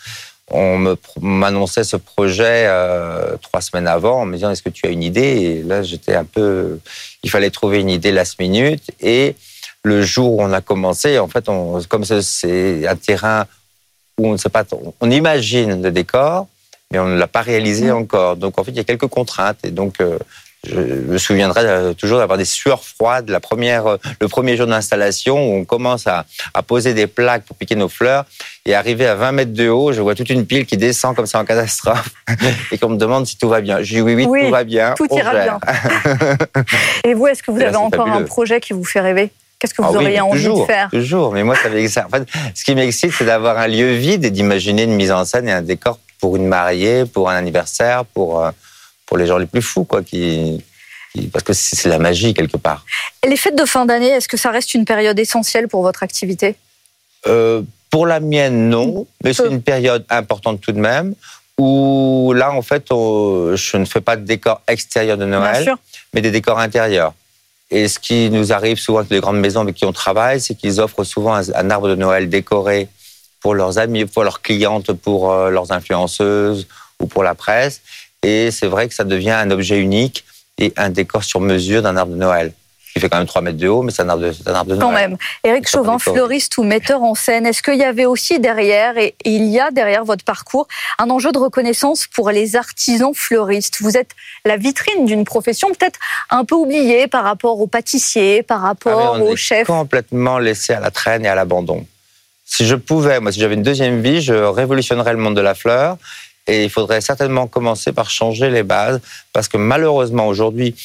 on 0.51 0.95
m'annonçait 1.21 1.83
ce 1.83 1.95
projet 1.95 2.65
euh, 2.67 3.37
trois 3.41 3.61
semaines 3.61 3.87
avant 3.87 4.21
en 4.21 4.25
me 4.25 4.35
disant 4.35 4.51
est-ce 4.51 4.61
que 4.61 4.69
tu 4.69 4.85
as 4.85 4.89
une 4.89 5.03
idée? 5.03 5.21
Et 5.21 5.63
là, 5.63 5.83
j'étais 5.83 6.15
un 6.15 6.25
peu. 6.25 6.79
Il 7.23 7.29
fallait 7.29 7.49
trouver 7.49 7.79
une 7.79 7.89
idée 7.89 8.11
last 8.11 8.39
minute. 8.39 8.91
Et 8.99 9.35
le 9.83 10.01
jour 10.01 10.33
où 10.33 10.41
on 10.41 10.51
a 10.51 10.61
commencé, 10.61 11.17
en 11.19 11.27
fait, 11.27 11.49
on, 11.49 11.81
comme 11.83 12.03
c'est 12.03 12.87
un 12.87 12.95
terrain 12.95 13.45
où 14.17 14.27
on 14.27 14.33
ne 14.33 14.37
sait 14.37 14.49
pas, 14.49 14.63
on 14.99 15.09
imagine 15.09 15.81
le 15.81 15.91
décor, 15.91 16.47
mais 16.91 16.99
on 16.99 17.07
ne 17.07 17.17
l'a 17.17 17.27
pas 17.27 17.41
réalisé 17.41 17.87
mmh. 17.87 17.95
encore. 17.95 18.35
Donc, 18.35 18.59
en 18.59 18.63
fait, 18.63 18.71
il 18.71 18.77
y 18.77 18.81
a 18.81 18.83
quelques 18.83 19.07
contraintes. 19.07 19.59
Et 19.63 19.71
donc, 19.71 19.95
euh, 20.01 20.19
je 20.65 20.79
me 20.79 21.17
souviendrai 21.17 21.61
euh, 21.65 21.93
toujours 21.93 22.19
d'avoir 22.19 22.37
des 22.37 22.45
sueurs 22.45 22.83
froides 22.83 23.29
la 23.29 23.39
première, 23.39 23.87
euh, 23.87 23.97
le 24.21 24.27
premier 24.27 24.55
jour 24.55 24.65
d'installation 24.65 25.35
où 25.35 25.55
on 25.57 25.65
commence 25.65 26.07
à, 26.07 26.25
à, 26.53 26.63
poser 26.63 26.93
des 26.93 27.07
plaques 27.07 27.43
pour 27.43 27.57
piquer 27.57 27.75
nos 27.75 27.89
fleurs 27.89 28.25
et 28.65 28.73
arrivé 28.73 29.05
à 29.05 29.15
20 29.15 29.31
mètres 29.33 29.53
de 29.53 29.67
haut, 29.67 29.91
je 29.91 30.01
vois 30.01 30.15
toute 30.15 30.29
une 30.29 30.45
pile 30.45 30.65
qui 30.65 30.77
descend 30.77 31.15
comme 31.15 31.25
ça 31.25 31.39
en 31.39 31.45
catastrophe 31.45 32.09
et 32.71 32.77
qu'on 32.77 32.89
me 32.89 32.97
demande 32.97 33.27
si 33.27 33.37
tout 33.37 33.49
va 33.49 33.61
bien. 33.61 33.81
Je 33.81 33.95
dis 33.95 34.01
oui, 34.01 34.25
oui, 34.25 34.45
tout 34.45 34.51
va 34.51 34.63
bien. 34.63 34.93
Tout 34.95 35.07
ira 35.11 35.33
bien. 35.33 35.59
et 37.03 37.13
vous, 37.13 37.27
est-ce 37.27 37.43
que 37.43 37.51
vous 37.51 37.61
avez 37.61 37.75
encore 37.75 38.07
un 38.07 38.23
projet 38.23 38.61
qui 38.61 38.73
vous 38.73 38.85
fait 38.85 39.01
rêver? 39.01 39.31
Qu'est-ce 39.59 39.73
que 39.73 39.81
vous 39.81 39.93
ah 39.93 39.97
auriez 39.97 40.19
envie 40.19 40.45
de 40.45 40.65
faire? 40.65 40.89
Toujours, 40.89 41.31
mais 41.31 41.43
moi, 41.43 41.55
ça 41.55 42.05
En 42.05 42.09
fait, 42.09 42.27
ce 42.53 42.65
qui 42.65 42.75
m'excite, 42.75 43.13
c'est 43.17 43.23
d'avoir 43.23 43.57
un 43.57 43.67
lieu 43.67 43.93
vide 43.93 44.25
et 44.25 44.29
d'imaginer 44.29 44.83
une 44.83 44.95
mise 44.95 45.11
en 45.11 45.23
scène 45.23 45.47
et 45.47 45.53
un 45.53 45.61
décor 45.61 45.99
pour 46.19 46.35
une 46.35 46.47
mariée, 46.47 47.05
pour 47.05 47.29
un 47.29 47.35
anniversaire, 47.35 48.03
pour 48.05 48.43
euh, 48.43 48.51
pour 49.13 49.19
les 49.19 49.27
gens 49.27 49.37
les 49.37 49.45
plus 49.45 49.61
fous, 49.61 49.83
quoi, 49.83 50.01
qui, 50.01 50.59
parce 51.31 51.43
que 51.43 51.53
c'est 51.53 51.87
la 51.87 51.99
magie 51.99 52.33
quelque 52.33 52.57
part. 52.57 52.83
Et 53.21 53.29
les 53.29 53.37
fêtes 53.37 53.55
de 53.55 53.63
fin 53.63 53.85
d'année, 53.85 54.07
est-ce 54.07 54.27
que 54.27 54.37
ça 54.37 54.49
reste 54.49 54.73
une 54.73 54.85
période 54.85 55.19
essentielle 55.19 55.67
pour 55.67 55.83
votre 55.83 56.01
activité? 56.01 56.55
Euh, 57.27 57.61
Pour 57.91 58.07
la 58.07 58.19
mienne, 58.19 58.69
non, 58.69 59.05
mais 59.23 59.33
c'est 59.33 59.47
une 59.47 59.61
période 59.61 60.03
importante 60.09 60.61
tout 60.61 60.71
de 60.71 60.79
même. 60.79 61.13
Où 61.59 62.33
là, 62.35 62.51
en 62.53 62.63
fait, 62.63 62.87
je 62.89 63.77
ne 63.77 63.85
fais 63.85 64.01
pas 64.01 64.15
de 64.15 64.25
décor 64.25 64.61
extérieur 64.67 65.19
de 65.19 65.25
Noël, 65.25 65.75
mais 66.15 66.21
des 66.21 66.31
décors 66.31 66.57
intérieurs. 66.57 67.13
Et 67.69 67.87
ce 67.87 67.99
qui 67.99 68.31
nous 68.31 68.51
arrive 68.51 68.79
souvent 68.79 68.97
avec 69.01 69.11
les 69.11 69.19
grandes 69.19 69.39
maisons 69.39 69.61
avec 69.61 69.75
qui 69.75 69.85
on 69.85 69.93
travaille, 69.93 70.41
c'est 70.41 70.55
qu'ils 70.55 70.81
offrent 70.81 71.03
souvent 71.03 71.35
un, 71.35 71.69
arbre 71.69 71.87
de 71.87 71.95
Noël 71.95 72.29
décoré 72.29 72.89
pour 73.41 73.53
leurs 73.53 73.77
amis, 73.77 74.05
pour 74.05 74.23
leurs 74.23 74.41
clientes, 74.41 74.91
pour 74.91 75.31
euh, 75.31 75.51
leurs 75.51 75.71
influenceuses 75.71 76.67
ou 76.99 77.05
pour 77.05 77.21
la 77.21 77.35
presse. 77.35 77.81
Et 78.23 78.51
c'est 78.51 78.67
vrai 78.67 78.87
que 78.87 78.93
ça 78.93 79.03
devient 79.03 79.31
un 79.31 79.51
objet 79.51 79.79
unique 79.79 80.23
et 80.57 80.73
un 80.77 80.89
décor 80.89 81.23
sur 81.23 81.41
mesure 81.41 81.81
d'un 81.81 81.97
arbre 81.97 82.13
de 82.13 82.17
Noël. 82.17 82.53
qui 82.93 82.99
fait 82.99 83.09
quand 83.09 83.17
même 83.17 83.25
3 83.25 83.41
mètres 83.41 83.57
de 83.57 83.67
haut, 83.67 83.81
mais 83.81 83.91
c'est 83.91 84.03
un 84.03 84.09
arbre 84.09 84.21
de, 84.21 84.31
un 84.45 84.53
arbre 84.53 84.75
de 84.75 84.79
Quand 84.79 84.91
même. 84.91 85.17
Éric 85.43 85.67
Chauvin, 85.67 85.97
fleuriste 85.97 86.59
ou 86.59 86.63
metteur 86.63 87.01
en 87.01 87.15
scène, 87.15 87.47
est-ce 87.47 87.63
qu'il 87.63 87.77
y 87.77 87.83
avait 87.83 88.05
aussi 88.05 88.39
derrière, 88.39 88.99
et 88.99 89.15
il 89.25 89.45
y 89.45 89.59
a 89.59 89.71
derrière 89.71 90.05
votre 90.05 90.23
parcours, 90.23 90.67
un 90.99 91.09
enjeu 91.09 91.31
de 91.31 91.39
reconnaissance 91.39 92.05
pour 92.05 92.29
les 92.29 92.55
artisans 92.55 93.11
fleuristes? 93.15 93.77
Vous 93.81 93.97
êtes 93.97 94.11
la 94.45 94.57
vitrine 94.57 95.07
d'une 95.07 95.25
profession 95.25 95.69
peut-être 95.69 95.99
un 96.29 96.45
peu 96.45 96.53
oubliée 96.53 97.07
par 97.07 97.23
rapport 97.23 97.59
aux 97.59 97.67
pâtissiers, 97.67 98.43
par 98.43 98.61
rapport 98.61 99.15
ah, 99.15 99.19
aux 99.19 99.35
chefs. 99.35 99.65
Complètement 99.65 100.37
laissé 100.37 100.73
à 100.73 100.79
la 100.79 100.91
traîne 100.91 101.25
et 101.25 101.29
à 101.29 101.33
l'abandon. 101.33 101.87
Si 102.45 102.67
je 102.67 102.75
pouvais, 102.75 103.19
moi, 103.19 103.31
si 103.31 103.39
j'avais 103.39 103.55
une 103.55 103.63
deuxième 103.63 104.01
vie, 104.01 104.21
je 104.21 104.35
révolutionnerais 104.35 105.13
le 105.13 105.17
monde 105.17 105.35
de 105.35 105.41
la 105.41 105.55
fleur. 105.55 105.97
Et 106.47 106.65
il 106.65 106.69
faudrait 106.69 107.01
certainement 107.01 107.47
commencer 107.47 107.93
par 107.93 108.09
changer 108.09 108.49
les 108.49 108.63
bases, 108.63 108.99
parce 109.31 109.47
que 109.47 109.57
malheureusement 109.57 110.27
aujourd'hui, 110.27 110.75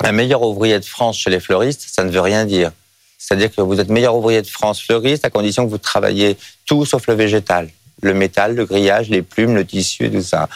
un 0.00 0.12
meilleur 0.12 0.42
ouvrier 0.42 0.78
de 0.78 0.84
France 0.84 1.18
chez 1.18 1.30
les 1.30 1.40
fleuristes, 1.40 1.86
ça 1.88 2.04
ne 2.04 2.10
veut 2.10 2.20
rien 2.20 2.44
dire. 2.44 2.72
C'est-à-dire 3.18 3.54
que 3.54 3.60
vous 3.60 3.80
êtes 3.80 3.88
meilleur 3.88 4.14
ouvrier 4.14 4.42
de 4.42 4.46
France 4.46 4.80
fleuriste 4.80 5.24
à 5.24 5.30
condition 5.30 5.64
que 5.64 5.70
vous 5.70 5.78
travaillez 5.78 6.36
tout 6.66 6.84
sauf 6.84 7.06
le 7.08 7.14
végétal. 7.14 7.68
Le 8.00 8.14
métal, 8.14 8.54
le 8.54 8.64
grillage, 8.64 9.08
les 9.08 9.22
plumes, 9.22 9.54
le 9.56 9.66
tissu 9.66 10.10
tout 10.10 10.22
ça. 10.22 10.48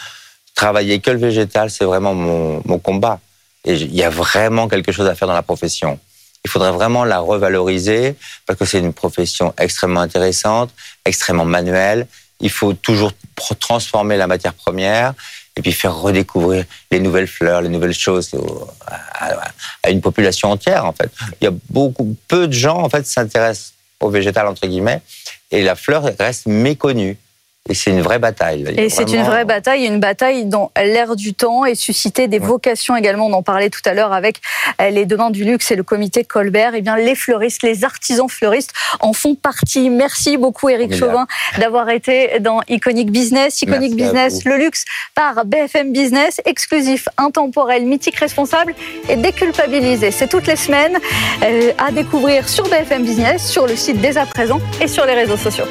Travailler 0.55 0.99
que 0.99 1.11
le 1.11 1.19
végétal, 1.19 1.69
c'est 1.69 1.83
vraiment 1.83 2.13
mon, 2.13 2.61
mon 2.65 2.79
combat. 2.79 3.19
Et 3.65 3.73
il 3.73 3.93
y 3.93 4.03
a 4.03 4.09
vraiment 4.09 4.67
quelque 4.67 4.91
chose 4.91 5.07
à 5.07 5.15
faire 5.15 5.27
dans 5.27 5.33
la 5.33 5.43
profession. 5.43 5.99
Il 6.45 6.49
faudrait 6.49 6.71
vraiment 6.71 7.05
la 7.05 7.19
revaloriser 7.19 8.15
parce 8.45 8.59
que 8.59 8.65
c'est 8.65 8.79
une 8.79 8.93
profession 8.93 9.53
extrêmement 9.57 10.01
intéressante, 10.01 10.71
extrêmement 11.05 11.45
manuelle. 11.45 12.07
Il 12.43 12.51
faut 12.51 12.73
toujours 12.73 13.11
transformer 13.59 14.17
la 14.17 14.27
matière 14.27 14.53
première 14.53 15.13
et 15.55 15.61
puis 15.61 15.71
faire 15.71 15.95
redécouvrir 15.95 16.65
les 16.91 16.99
nouvelles 16.99 17.27
fleurs, 17.27 17.61
les 17.61 17.69
nouvelles 17.69 17.93
choses 17.93 18.31
à 19.81 19.89
une 19.89 20.01
population 20.01 20.51
entière 20.51 20.85
en 20.85 20.93
fait. 20.93 21.09
Il 21.39 21.45
y 21.45 21.47
a 21.47 21.53
beaucoup 21.69 22.15
peu 22.27 22.47
de 22.47 22.53
gens 22.53 22.77
en 22.77 22.89
fait 22.89 23.07
s'intéressent 23.07 23.73
au 23.99 24.09
végétal 24.09 24.45
entre 24.47 24.67
guillemets 24.67 25.01
et 25.51 25.63
la 25.63 25.75
fleur 25.75 26.03
reste 26.19 26.45
méconnue. 26.45 27.17
Et 27.69 27.75
c'est 27.75 27.91
une 27.91 28.01
vraie 28.01 28.19
bataille. 28.19 28.65
Et 28.75 28.89
c'est 28.89 29.09
une 29.13 29.23
vraie 29.23 29.45
bataille, 29.45 29.85
une 29.85 30.01
bataille 30.01 30.43
dans 30.43 30.69
l'air 30.75 31.15
du 31.15 31.33
temps 31.33 31.63
et 31.63 31.75
susciter 31.75 32.27
des 32.27 32.37
vocations 32.37 32.93
également. 32.97 33.27
On 33.27 33.33
en 33.33 33.41
parlait 33.41 33.69
tout 33.69 33.79
à 33.85 33.93
l'heure 33.93 34.11
avec 34.11 34.41
euh, 34.81 34.89
les 34.89 35.05
Demain 35.05 35.29
du 35.29 35.45
Luxe 35.45 35.71
et 35.71 35.77
le 35.77 35.83
comité 35.83 36.25
Colbert. 36.25 36.75
Et 36.75 36.79
eh 36.79 36.81
bien, 36.81 36.97
les 36.97 37.15
fleuristes, 37.15 37.63
les 37.63 37.85
artisans 37.85 38.27
fleuristes 38.27 38.73
en 38.99 39.13
font 39.13 39.35
partie. 39.35 39.89
Merci 39.89 40.35
beaucoup, 40.35 40.67
Éric 40.67 40.93
Chauvin, 40.93 41.25
d'avoir 41.57 41.89
été 41.89 42.41
dans 42.41 42.59
Iconic 42.67 43.11
Business. 43.11 43.61
Iconic 43.61 43.95
Business, 43.95 44.43
le 44.43 44.57
luxe 44.57 44.83
par 45.15 45.45
BFM 45.45 45.93
Business, 45.93 46.41
exclusif, 46.43 47.07
intemporel, 47.17 47.85
mythique, 47.85 48.17
responsable 48.17 48.75
et 49.07 49.15
déculpabilisé. 49.15 50.11
C'est 50.11 50.27
toutes 50.27 50.47
les 50.47 50.57
semaines 50.57 50.97
euh, 51.43 51.71
à 51.77 51.93
découvrir 51.93 52.49
sur 52.49 52.67
BFM 52.67 53.03
Business, 53.03 53.49
sur 53.49 53.67
le 53.67 53.77
site 53.77 54.01
dès 54.01 54.17
à 54.17 54.25
présent 54.25 54.59
et 54.81 54.89
sur 54.89 55.05
les 55.05 55.13
réseaux 55.13 55.37
sociaux. 55.37 55.65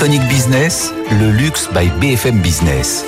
Iconic 0.00 0.26
Business, 0.28 0.94
le 1.20 1.30
luxe 1.30 1.68
by 1.74 1.90
BFM 2.00 2.40
Business. 2.40 3.04